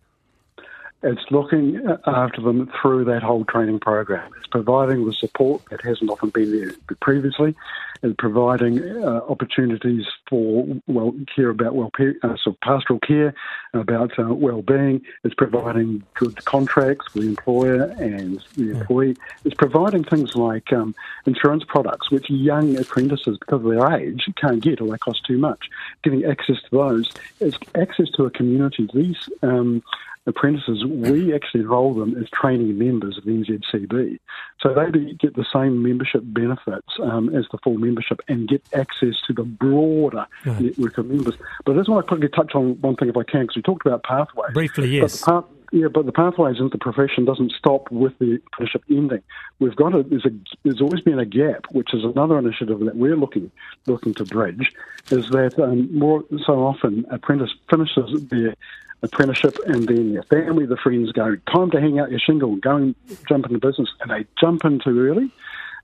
It's 1.06 1.30
looking 1.30 1.80
after 2.08 2.42
them 2.42 2.68
through 2.82 3.06
that 3.06 3.22
whole 3.22 3.46
training 3.46 3.80
program. 3.80 4.32
It's 4.40 4.48
providing 4.48 5.06
the 5.06 5.14
support 5.14 5.62
that 5.70 5.82
hasn't 5.82 6.10
often 6.10 6.32
been 6.32 6.52
there 6.52 6.72
previously. 7.00 7.54
It's 8.02 8.16
providing 8.18 8.80
uh, 9.04 9.22
opportunities 9.30 10.06
for 10.28 10.66
well 10.88 11.14
care 11.36 11.50
about 11.50 11.76
well 11.76 11.92
uh, 12.24 12.36
so 12.44 12.58
pastoral 12.64 13.00
care, 13.00 13.36
about 13.76 14.18
uh, 14.18 14.34
well-being. 14.34 15.02
It's 15.24 15.36
providing 15.36 16.02
good 16.16 16.44
contracts 16.46 17.14
with 17.14 17.24
the 17.24 17.30
employer 17.30 17.84
and 18.00 18.44
the 18.58 18.72
employee. 18.72 19.16
It's 19.44 19.56
providing 19.56 20.06
things 20.06 20.36
like 20.36 20.74
um, 20.74 20.96
insurance 21.28 21.66
products, 21.68 22.10
which 22.10 22.32
young 22.32 22.78
apprentices, 22.78 23.38
because 23.38 23.64
of 23.64 23.70
their 23.70 23.94
age, 23.94 24.28
can't 24.42 24.62
get 24.62 24.82
or 24.82 24.90
they 24.90 24.98
cost 24.98 25.24
too 25.28 25.38
much. 25.38 25.70
Giving 26.04 26.26
access 26.26 26.58
to 26.64 26.70
those. 26.72 27.12
It's 27.40 27.60
access 27.76 28.10
to 28.16 28.26
a 28.26 28.32
community. 28.32 28.90
These 28.92 29.30
um, 29.44 29.84
apprentices, 30.28 30.84
we 30.86 31.34
actually 31.34 31.62
enrol 31.62 31.94
them 31.94 32.16
as 32.22 32.30
training 32.30 32.78
members 32.78 33.18
of 33.18 33.24
NZCB. 33.26 34.20
So 34.60 34.74
they 34.74 35.14
get 35.14 35.36
the 35.36 35.46
same 35.54 35.84
membership 35.84 36.22
benefits 36.26 36.88
um, 37.02 37.34
as 37.36 37.46
the 37.52 37.58
full 37.60 37.78
membership 37.78 38.22
and 38.28 38.48
get 38.48 38.64
access 38.74 39.16
to 39.28 39.34
the 39.34 39.44
broader 39.44 40.26
Right. 40.46 40.62
network 40.62 40.98
of 40.98 41.08
members. 41.08 41.36
But 41.66 41.74
I 41.74 41.76
just 41.78 41.90
want 41.90 42.06
to 42.06 42.08
quickly 42.08 42.30
touch 42.30 42.56
on 42.56 42.80
one 42.82 42.96
thing 42.96 43.10
if 43.10 43.18
I 43.18 43.24
can, 43.24 43.42
because 43.42 43.56
we 43.56 43.62
talked 43.62 43.86
about 43.86 44.04
pathways. 44.04 44.54
Briefly, 44.54 44.90
yes. 44.90 45.24
yeah, 45.72 45.88
but 45.88 46.06
the 46.06 46.12
pathways 46.12 46.58
into 46.58 46.70
the 46.70 46.78
profession 46.78 47.26
doesn't 47.26 47.52
stop 47.52 47.90
with 47.92 48.18
the 48.20 48.40
apprenticeship 48.48 48.84
ending. 48.90 49.22
We've 49.60 49.76
got 49.76 49.94
a 49.96 50.04
there's 50.04 50.26
a 50.26 50.32
there's 50.64 50.82
always 50.82 51.02
been 51.02 51.20
a 51.20 51.26
gap, 51.26 51.66
which 51.72 51.94
is 51.94 52.04
another 52.04 52.38
initiative 52.38 52.80
that 52.82 52.96
we're 52.96 53.16
looking 53.18 53.52
looking 53.88 54.14
to 54.16 54.26
bridge. 54.26 54.72
Is 55.12 55.30
that 55.30 55.60
um, 55.60 55.96
more 55.98 56.24
so 56.46 56.66
often 56.66 57.06
apprentice 57.10 57.54
finishes 57.70 58.24
their 58.30 58.56
apprenticeship 59.02 59.58
and 59.66 59.88
then 59.88 60.14
their 60.14 60.24
family, 60.24 60.66
the 60.66 60.78
friends 60.78 61.12
go 61.12 61.36
time 61.54 61.72
to 61.72 61.80
hang 61.80 62.00
out 62.00 62.10
your 62.10 62.20
shingle, 62.20 62.56
go 62.58 62.76
and 62.76 62.96
jump 63.28 63.46
into 63.46 63.60
business, 63.60 63.90
and 64.02 64.12
they 64.12 64.26
jump 64.40 64.66
in 64.66 64.80
too 64.80 65.00
early. 65.08 65.32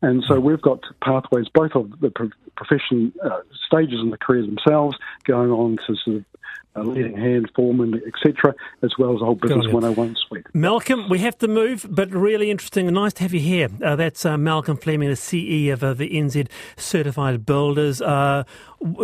And 0.01 0.23
so 0.27 0.39
we've 0.39 0.61
got 0.61 0.83
pathways, 1.03 1.47
both 1.53 1.75
of 1.75 1.99
the 1.99 2.09
profession 2.55 3.13
uh, 3.23 3.41
stages 3.67 3.99
in 3.99 4.09
the 4.09 4.17
career 4.17 4.41
themselves, 4.41 4.97
going 5.25 5.51
on 5.51 5.77
to 5.87 5.95
sort 5.95 6.17
of 6.17 6.25
uh, 6.75 6.81
leading 6.83 7.17
hand, 7.17 7.51
foreman, 7.55 8.01
etc., 8.07 8.55
as 8.81 8.91
well 8.97 9.13
as 9.13 9.19
the 9.19 9.25
whole 9.25 9.35
business 9.35 9.65
you. 9.65 9.73
101 9.73 10.15
suite. 10.27 10.45
Malcolm, 10.53 11.09
we 11.09 11.19
have 11.19 11.37
to 11.39 11.47
move, 11.47 11.85
but 11.89 12.09
really 12.11 12.49
interesting 12.49 12.87
and 12.87 12.95
nice 12.95 13.13
to 13.13 13.23
have 13.23 13.33
you 13.33 13.39
here. 13.39 13.69
Uh, 13.83 13.95
that's 13.95 14.25
uh, 14.25 14.37
Malcolm 14.37 14.77
Fleming, 14.77 15.09
the 15.09 15.15
CE 15.15 15.69
of 15.71 15.83
uh, 15.83 15.93
the 15.93 16.09
NZ 16.09 16.47
Certified 16.77 17.45
Builders. 17.45 18.01
Uh, 18.01 18.43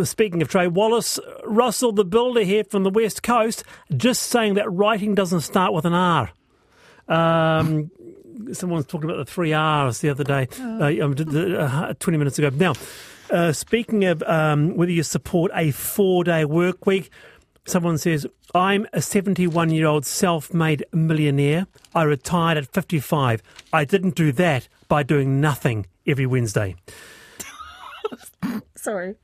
speaking 0.03 0.41
of 0.41 0.47
trade, 0.47 0.69
Wallace 0.69 1.19
Russell, 1.43 1.91
the 1.91 2.05
builder 2.05 2.41
here 2.41 2.63
from 2.63 2.83
the 2.83 2.89
West 2.89 3.23
Coast, 3.23 3.63
just 3.95 4.23
saying 4.23 4.53
that 4.53 4.71
writing 4.71 5.13
doesn't 5.15 5.41
start 5.41 5.73
with 5.73 5.85
an 5.85 5.93
R. 5.93 6.31
Um, 7.07 7.91
someone 8.53 8.77
was 8.77 8.85
talking 8.85 9.09
about 9.09 9.17
the 9.25 9.31
three 9.31 9.53
R's 9.53 9.99
the 9.99 10.09
other 10.09 10.23
day, 10.23 10.47
uh, 10.59 11.03
um, 11.03 11.15
d- 11.15 11.23
d- 11.25 11.55
uh, 11.55 11.93
20 11.99 12.17
minutes 12.17 12.39
ago. 12.39 12.49
Now, 12.49 12.73
uh, 13.29 13.51
speaking 13.51 14.05
of 14.05 14.23
um, 14.23 14.75
whether 14.75 14.91
you 14.91 15.03
support 15.03 15.51
a 15.53 15.71
four 15.71 16.23
day 16.23 16.45
work 16.45 16.85
week, 16.85 17.09
Someone 17.67 17.97
says, 17.97 18.25
I'm 18.55 18.87
a 18.93 19.01
71 19.01 19.71
year 19.71 19.87
old 19.87 20.05
self 20.05 20.53
made 20.53 20.85
millionaire. 20.93 21.67
I 21.93 22.03
retired 22.03 22.57
at 22.57 22.73
55. 22.73 23.43
I 23.73 23.83
didn't 23.83 24.15
do 24.15 24.31
that 24.31 24.69
by 24.87 25.03
doing 25.03 25.41
nothing 25.41 25.85
every 26.07 26.25
Wednesday. 26.25 26.77
Sorry. 28.75 29.15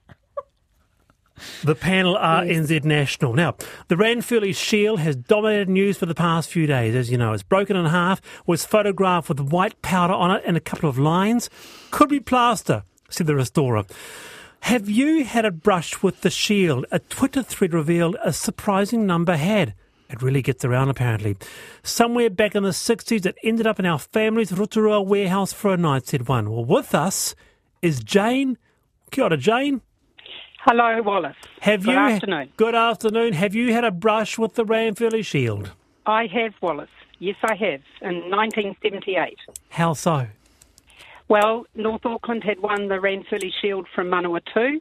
The 1.63 1.73
panel 1.73 2.15
RNZ 2.15 2.83
National. 2.83 3.33
Now, 3.33 3.55
the 3.87 3.95
Ranfurly 3.95 4.53
Shield 4.53 4.99
has 4.99 5.15
dominated 5.15 5.69
news 5.69 5.97
for 5.97 6.05
the 6.05 6.13
past 6.13 6.49
few 6.49 6.67
days, 6.67 6.95
as 6.95 7.09
you 7.09 7.17
know. 7.17 7.31
It's 7.31 7.43
broken 7.43 7.77
in 7.77 7.85
half, 7.85 8.21
was 8.45 8.65
photographed 8.65 9.29
with 9.29 9.39
white 9.39 9.81
powder 9.81 10.13
on 10.13 10.31
it 10.31 10.43
and 10.45 10.57
a 10.57 10.61
couple 10.61 10.89
of 10.89 10.99
lines. 10.99 11.49
Could 11.91 12.09
be 12.09 12.19
plaster, 12.19 12.83
said 13.09 13.27
the 13.27 13.35
restorer. 13.35 13.85
Have 14.63 14.89
you 14.89 15.25
had 15.25 15.43
a 15.43 15.51
brush 15.51 16.01
with 16.01 16.21
the 16.21 16.29
shield? 16.29 16.85
A 16.89 16.99
Twitter 16.99 17.43
thread 17.43 17.73
revealed 17.73 18.15
a 18.23 18.31
surprising 18.31 19.05
number 19.05 19.35
had. 19.35 19.73
It 20.09 20.21
really 20.21 20.41
gets 20.41 20.63
around, 20.63 20.87
apparently. 20.87 21.35
Somewhere 21.83 22.29
back 22.29 22.55
in 22.55 22.63
the 22.63 22.69
60s, 22.69 23.25
it 23.25 23.37
ended 23.43 23.67
up 23.67 23.77
in 23.77 23.85
our 23.85 23.99
family's 23.99 24.53
Rotorua 24.53 25.01
warehouse 25.01 25.51
for 25.51 25.73
a 25.73 25.77
night, 25.77 26.07
said 26.07 26.29
one. 26.29 26.49
Well, 26.49 26.63
with 26.63 26.95
us 26.95 27.35
is 27.81 28.01
Jane. 28.01 28.57
Kia 29.11 29.25
ora, 29.25 29.35
Jane. 29.35 29.81
Hello, 30.61 31.01
Wallace. 31.01 31.35
Have 31.59 31.83
Good 31.83 31.91
you? 31.91 31.97
afternoon. 31.97 32.49
Good 32.55 32.73
afternoon. 32.73 33.33
Have 33.33 33.53
you 33.53 33.73
had 33.73 33.83
a 33.83 33.91
brush 33.91 34.37
with 34.37 34.55
the 34.55 34.63
Ranfurly 34.63 35.25
Shield? 35.25 35.73
I 36.05 36.27
have, 36.27 36.53
Wallace. 36.61 36.89
Yes, 37.19 37.35
I 37.43 37.55
have. 37.55 37.81
In 38.01 38.31
1978. 38.31 39.37
How 39.71 39.91
so? 39.91 40.27
Well, 41.33 41.65
North 41.73 42.05
Auckland 42.05 42.43
had 42.43 42.59
won 42.59 42.89
the 42.89 42.99
Ranfurly 42.99 43.51
Shield 43.59 43.87
from 43.95 44.07
Manawatu, 44.07 44.79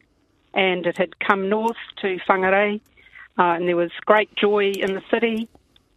and 0.53 0.85
it 0.85 0.99
had 0.99 1.19
come 1.19 1.49
north 1.49 1.79
to 2.03 2.19
Whangarei, 2.29 2.79
uh, 3.39 3.43
and 3.43 3.67
there 3.67 3.75
was 3.75 3.91
great 4.05 4.37
joy 4.37 4.73
in 4.73 4.93
the 4.93 5.03
city. 5.11 5.49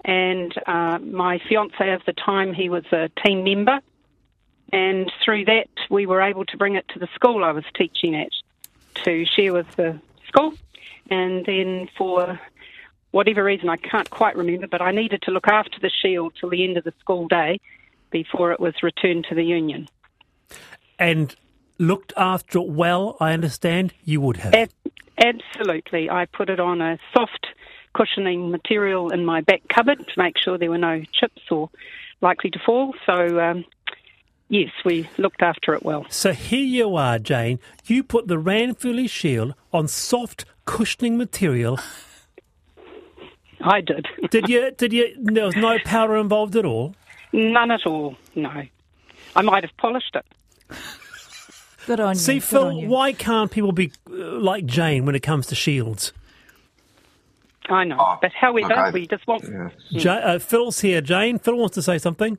And 0.06 0.54
uh, 0.65 1.00
my 1.00 1.41
fiance 1.50 1.91
of 1.91 2.04
the 2.06 2.13
time, 2.13 2.54
he 2.54 2.70
was 2.70 2.86
a 2.94 3.10
team 3.26 3.44
member, 3.44 3.82
and 4.72 5.12
through 5.26 5.44
that, 5.44 5.68
we 5.89 6.06
were 6.06 6.22
able 6.22 6.46
to 6.46 6.56
bring 6.56 6.76
it 6.76 6.88
to 6.94 7.00
the 7.00 7.10
school 7.13 7.44
I 7.44 7.52
was 7.52 7.65
teaching 7.78 8.15
at 8.15 8.32
to 9.04 9.26
share 9.26 9.52
with 9.52 9.70
the 9.76 10.00
school. 10.26 10.54
And 11.10 11.46
then 11.46 11.89
for 11.98 12.39
whatever 13.12 13.44
reason, 13.44 13.68
I 13.68 13.76
can't 13.76 14.10
quite 14.10 14.38
remember, 14.38 14.68
but 14.68 14.82
I 14.82 14.91
needed 14.91 15.22
to 15.24 15.32
look 15.32 15.50
after 15.50 15.82
the 15.82 15.91
shield 16.02 16.32
till 16.39 16.50
the 16.50 16.63
end 16.63 16.78
of 16.78 16.86
the 16.86 16.94
school 17.02 17.28
day 17.28 17.60
before 18.10 18.54
it 18.54 18.62
was 18.62 18.82
returned 18.82 19.26
to 19.28 19.36
the 19.36 19.44
union. 19.44 19.89
And 20.98 21.36
looked 21.78 22.14
after 22.16 22.60
it 22.60 22.70
well, 22.70 23.18
I 23.20 23.34
understand 23.34 23.94
you 24.04 24.22
would 24.22 24.38
have. 24.38 24.54
Ab- 24.54 24.70
absolutely. 25.18 26.10
I 26.10 26.26
put 26.26 26.50
it 26.50 26.60
on 26.60 26.82
a 26.82 26.98
soft 27.14 27.48
cushioning 27.94 28.52
material 28.52 29.12
in 29.12 29.26
my 29.26 29.42
back 29.42 29.62
cupboard 29.70 30.00
to 30.00 30.14
make 30.18 30.38
sure 30.38 30.58
there 30.58 30.70
were 30.70 30.78
no 30.78 31.04
chips 31.14 31.42
or 31.50 31.70
likely 32.22 32.50
to 32.52 32.60
fall. 32.60 32.94
So, 33.06 33.40
um, 33.40 33.66
yes, 34.50 34.72
we 34.84 35.08
looked 35.18 35.42
after 35.42 35.74
it 35.74 35.84
well. 35.84 36.06
So 36.10 36.34
here 36.34 36.66
you 36.66 36.96
are, 36.96 37.20
Jane. 37.20 37.60
You 37.86 38.04
put 38.04 38.28
the 38.28 38.36
Ranfurly 38.38 39.10
Shield 39.10 39.54
on 39.74 39.88
soft 39.88 40.46
cushioning 40.66 41.18
material. 41.18 41.80
I 43.62 43.82
did. 43.82 44.06
Did 44.32 44.48
you? 44.50 44.72
Did 44.72 44.94
you? 44.94 45.16
There 45.18 45.46
was 45.46 45.56
no 45.56 45.80
powder 45.86 46.18
involved 46.18 46.56
at 46.56 46.66
all. 46.66 46.94
None 47.32 47.72
at 47.72 47.86
all, 47.86 48.16
no. 48.36 48.64
I 49.36 49.42
might 49.42 49.64
have 49.64 49.76
polished 49.78 50.16
it. 50.16 50.26
Good 51.88 51.99
on 51.99 52.15
you. 52.15 52.19
See, 52.19 52.34
Good 52.36 52.43
Phil, 52.43 52.63
on 52.67 52.78
you. 52.78 52.88
why 52.89 53.13
can't 53.13 53.51
people 53.51 53.71
be 53.71 53.91
uh, 54.10 54.13
like 54.13 54.65
Jane 54.65 55.06
when 55.06 55.15
it 55.15 55.21
comes 55.23 55.47
to 55.47 55.56
shields? 55.56 56.12
I 57.69 57.84
know. 57.84 57.97
Oh, 57.99 58.17
but 58.21 58.32
however, 58.32 58.65
okay. 58.65 58.75
Don't, 58.75 58.93
we 58.93 59.08
just 59.08 59.25
want. 59.28 59.43
Yeah. 59.43 59.69
Ja- 59.89 60.13
uh, 60.13 60.39
Phil's 60.39 60.80
here. 60.82 61.01
Jane, 61.01 61.39
Phil 61.39 61.56
wants 61.56 61.75
to 61.75 61.82
say 61.82 61.97
something. 61.97 62.38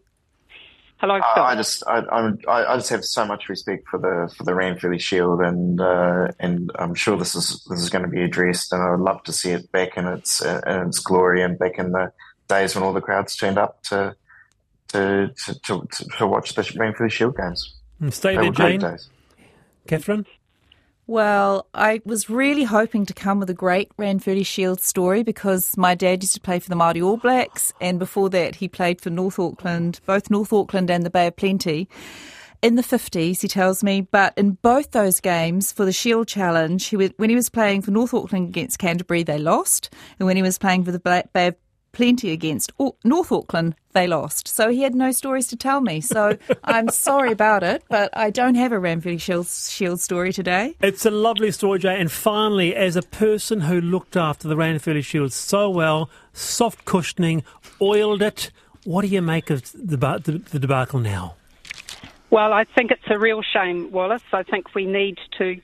Hello, 0.99 1.17
Uh, 1.17 1.35
Phil. 1.35 1.43
I 1.45 1.55
just, 1.57 1.83
I, 1.87 1.99
I'm- 1.99 2.39
I, 2.49 2.65
I 2.65 2.77
just 2.77 2.89
have 2.91 3.05
so 3.05 3.25
much 3.27 3.49
respect 3.49 3.87
for 3.89 3.99
the 3.99 4.33
for 4.37 4.45
the 4.45 4.53
Ranfurly 4.53 5.01
Shield, 5.01 5.41
and 5.41 5.81
uh, 5.81 6.29
and 6.41 6.71
I'm 6.79 6.95
sure 6.95 7.17
this 7.17 7.35
is 7.35 7.65
this 7.69 7.81
is 7.81 7.91
going 7.91 8.05
to 8.05 8.11
be 8.11 8.23
addressed, 8.23 8.73
and 8.73 8.81
I'd 8.83 9.01
love 9.01 9.23
to 9.25 9.33
see 9.33 9.51
it 9.51 9.71
back 9.73 9.97
in 9.97 10.07
its 10.07 10.43
uh, 10.45 10.61
in 10.67 10.89
its 10.89 11.01
glory 11.01 11.43
and 11.43 11.59
back 11.59 11.79
in 11.79 11.91
the 11.93 12.13
days 12.49 12.75
when 12.75 12.83
all 12.85 12.93
the 12.93 13.01
crowds 13.01 13.37
turned 13.37 13.59
up 13.59 13.83
to 13.85 14.15
to 14.89 15.33
to, 15.45 15.55
to, 15.65 15.87
to 16.19 16.27
watch 16.27 16.55
the 16.55 16.63
Ranfurly 16.63 17.11
Shield 17.11 17.37
games. 17.37 17.75
Stay 18.11 18.37
there, 18.37 18.51
Jane. 18.51 18.81
days. 18.81 19.11
Kathryn. 19.89 20.27
Well, 21.09 21.69
I 21.73 22.01
was 22.05 22.29
really 22.29 22.65
hoping 22.65 23.07
to 23.07 23.15
come 23.15 23.39
with 23.39 23.49
a 23.49 23.55
great 23.55 23.97
Ranfurly 23.97 24.45
Shield 24.45 24.81
story 24.81 25.23
because 25.23 25.77
my 25.77 25.95
dad 25.95 26.25
used 26.25 26.35
to 26.35 26.41
play 26.41 26.59
for 26.59 26.69
the 26.69 26.75
Māori 26.75 27.05
All 27.05 27.17
Blacks, 27.17 27.73
and 27.81 28.01
before 28.01 28.29
that, 28.31 28.57
he 28.57 28.67
played 28.67 29.01
for 29.01 29.11
North 29.11 29.39
Auckland, 29.39 30.01
both 30.05 30.31
North 30.31 30.53
Auckland 30.53 30.91
and 30.91 31.07
the 31.07 31.11
Bay 31.11 31.29
of 31.29 31.37
Plenty. 31.37 31.89
In 32.61 32.75
the 32.75 32.83
50s, 32.83 33.41
he 33.41 33.47
tells 33.47 33.85
me, 33.85 34.01
but 34.01 34.35
in 34.37 34.53
both 34.63 34.91
those 34.91 35.21
games 35.21 35.71
for 35.71 35.85
the 35.85 35.93
Shield 35.93 36.27
Challenge, 36.27 36.85
he 36.85 36.97
was, 36.97 37.11
when 37.19 37.31
he 37.31 37.37
was 37.37 37.51
playing 37.51 37.83
for 37.83 37.93
North 37.93 38.13
Auckland 38.13 38.49
against 38.49 38.81
Canterbury, 38.81 39.23
they 39.23 39.39
lost, 39.39 39.91
and 40.19 40.27
when 40.27 40.37
he 40.37 40.43
was 40.43 40.59
playing 40.59 40.83
for 40.83 40.91
the 40.91 40.99
Bay 40.99 41.47
of 41.47 41.55
Plenty 41.97 42.31
against 42.31 42.73
Au- 42.79 42.95
North 43.05 43.33
Auckland, 43.33 43.75
they 43.95 44.07
lost. 44.07 44.47
So 44.49 44.69
he 44.69 44.83
had 44.83 44.95
no 44.95 45.13
stories 45.13 45.47
to 45.47 45.57
tell 45.57 45.81
me. 45.81 46.03
So 46.03 46.37
I'm 46.65 46.91
sorry 46.91 47.33
about 47.33 47.63
it, 47.63 47.83
but 47.89 48.15
I 48.15 48.29
don't 48.29 48.55
have 48.55 48.71
a 48.71 48.77
Ranfurly 48.77 49.19
Shield, 49.19 49.47
Shield 49.49 49.99
story 49.99 50.31
today. 50.31 50.77
It's 50.83 51.07
a 51.07 51.11
lovely 51.11 51.51
story, 51.53 51.79
Jay. 51.79 51.99
And 51.99 52.13
finally, 52.13 52.77
as 52.77 52.97
a 52.97 53.03
person 53.03 53.63
who 53.63 53.81
looked 53.81 54.15
after 54.15 54.47
the 54.47 54.57
Ranfurly 54.57 55.03
Shield 55.03 55.33
so 55.33 55.71
well, 55.71 56.11
soft 56.35 56.85
cushioning, 56.85 57.43
oiled 57.81 58.21
it, 58.21 58.51
what 58.85 59.01
do 59.01 59.09
you 59.09 59.23
make 59.23 59.49
of 59.49 59.73
the, 59.73 59.97
the, 59.97 60.43
the 60.51 60.59
debacle 60.59 61.01
now? 61.01 61.37
Well, 62.29 62.53
I 62.53 62.65
think 62.65 62.91
it's 62.91 63.09
a 63.09 63.19
real 63.19 63.41
shame, 63.41 63.91
Wallace. 63.91 64.21
I 64.35 64.43
think 64.43 64.75
we 64.75 64.85
need 64.85 65.17
to 65.39 65.59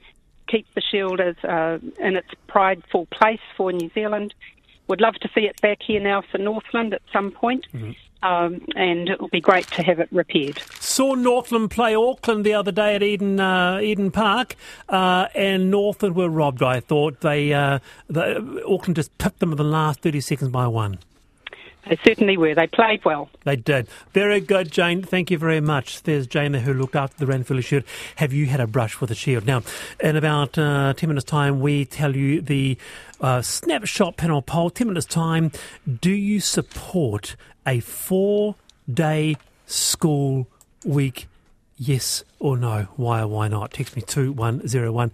keep 0.48 0.66
the 0.74 0.80
shield 0.80 1.20
as 1.20 1.36
uh, 1.44 1.78
in 2.00 2.16
its 2.16 2.30
prideful 2.46 3.04
place 3.12 3.40
for 3.54 3.70
New 3.70 3.90
Zealand. 3.90 4.32
Would 4.92 5.00
love 5.00 5.14
to 5.22 5.30
see 5.34 5.46
it 5.46 5.58
back 5.62 5.78
here 5.80 6.00
now 6.00 6.20
for 6.30 6.36
Northland 6.36 6.92
at 6.92 7.00
some 7.14 7.30
point, 7.30 7.64
um, 8.22 8.60
and 8.76 9.08
it 9.08 9.18
will 9.18 9.30
be 9.30 9.40
great 9.40 9.66
to 9.68 9.82
have 9.82 10.00
it 10.00 10.08
repaired. 10.12 10.60
Saw 10.80 11.14
Northland 11.14 11.70
play 11.70 11.94
Auckland 11.94 12.44
the 12.44 12.52
other 12.52 12.72
day 12.72 12.94
at 12.94 13.02
Eden 13.02 13.40
uh, 13.40 13.80
Eden 13.80 14.10
Park, 14.10 14.54
uh, 14.90 15.28
and 15.34 15.70
Northland 15.70 16.14
were 16.14 16.28
robbed. 16.28 16.62
I 16.62 16.80
thought 16.80 17.22
they, 17.22 17.54
uh, 17.54 17.78
the, 18.08 18.62
Auckland 18.68 18.96
just 18.96 19.16
pipped 19.16 19.38
them 19.38 19.52
in 19.52 19.56
the 19.56 19.64
last 19.64 20.00
thirty 20.00 20.20
seconds 20.20 20.50
by 20.50 20.66
one. 20.66 20.98
They 21.88 21.98
certainly 22.04 22.36
were. 22.36 22.54
They 22.54 22.68
played 22.68 23.04
well. 23.04 23.28
They 23.44 23.56
did. 23.56 23.88
Very 24.12 24.40
good, 24.40 24.70
Jane. 24.70 25.02
Thank 25.02 25.30
you 25.30 25.38
very 25.38 25.60
much. 25.60 26.02
There's 26.04 26.26
Jane 26.26 26.52
there 26.52 26.60
who 26.60 26.74
looked 26.74 26.94
after 26.94 27.24
the 27.24 27.32
Ranfurly 27.32 27.64
Shield. 27.64 27.84
Have 28.16 28.32
you 28.32 28.46
had 28.46 28.60
a 28.60 28.68
brush 28.68 29.00
with 29.00 29.08
the 29.08 29.16
Shield? 29.16 29.46
Now, 29.46 29.62
in 30.00 30.16
about 30.16 30.56
uh, 30.56 30.94
10 30.96 31.08
minutes' 31.08 31.24
time, 31.24 31.60
we 31.60 31.84
tell 31.84 32.14
you 32.14 32.40
the 32.40 32.78
uh, 33.22 33.40
snapshot 33.40 34.16
panel 34.16 34.42
poll. 34.42 34.68
10 34.68 34.88
minutes' 34.88 35.06
time, 35.06 35.52
do 36.00 36.10
you 36.10 36.40
support 36.40 37.36
a 37.66 37.80
four 37.80 38.56
day 38.92 39.36
school 39.66 40.48
week? 40.84 41.28
Yes 41.76 42.22
or 42.38 42.56
no? 42.56 42.88
Why 42.96 43.22
or 43.22 43.28
why 43.28 43.48
not? 43.48 43.72
Text 43.72 43.96
me 43.96 44.02
2101 44.02 45.10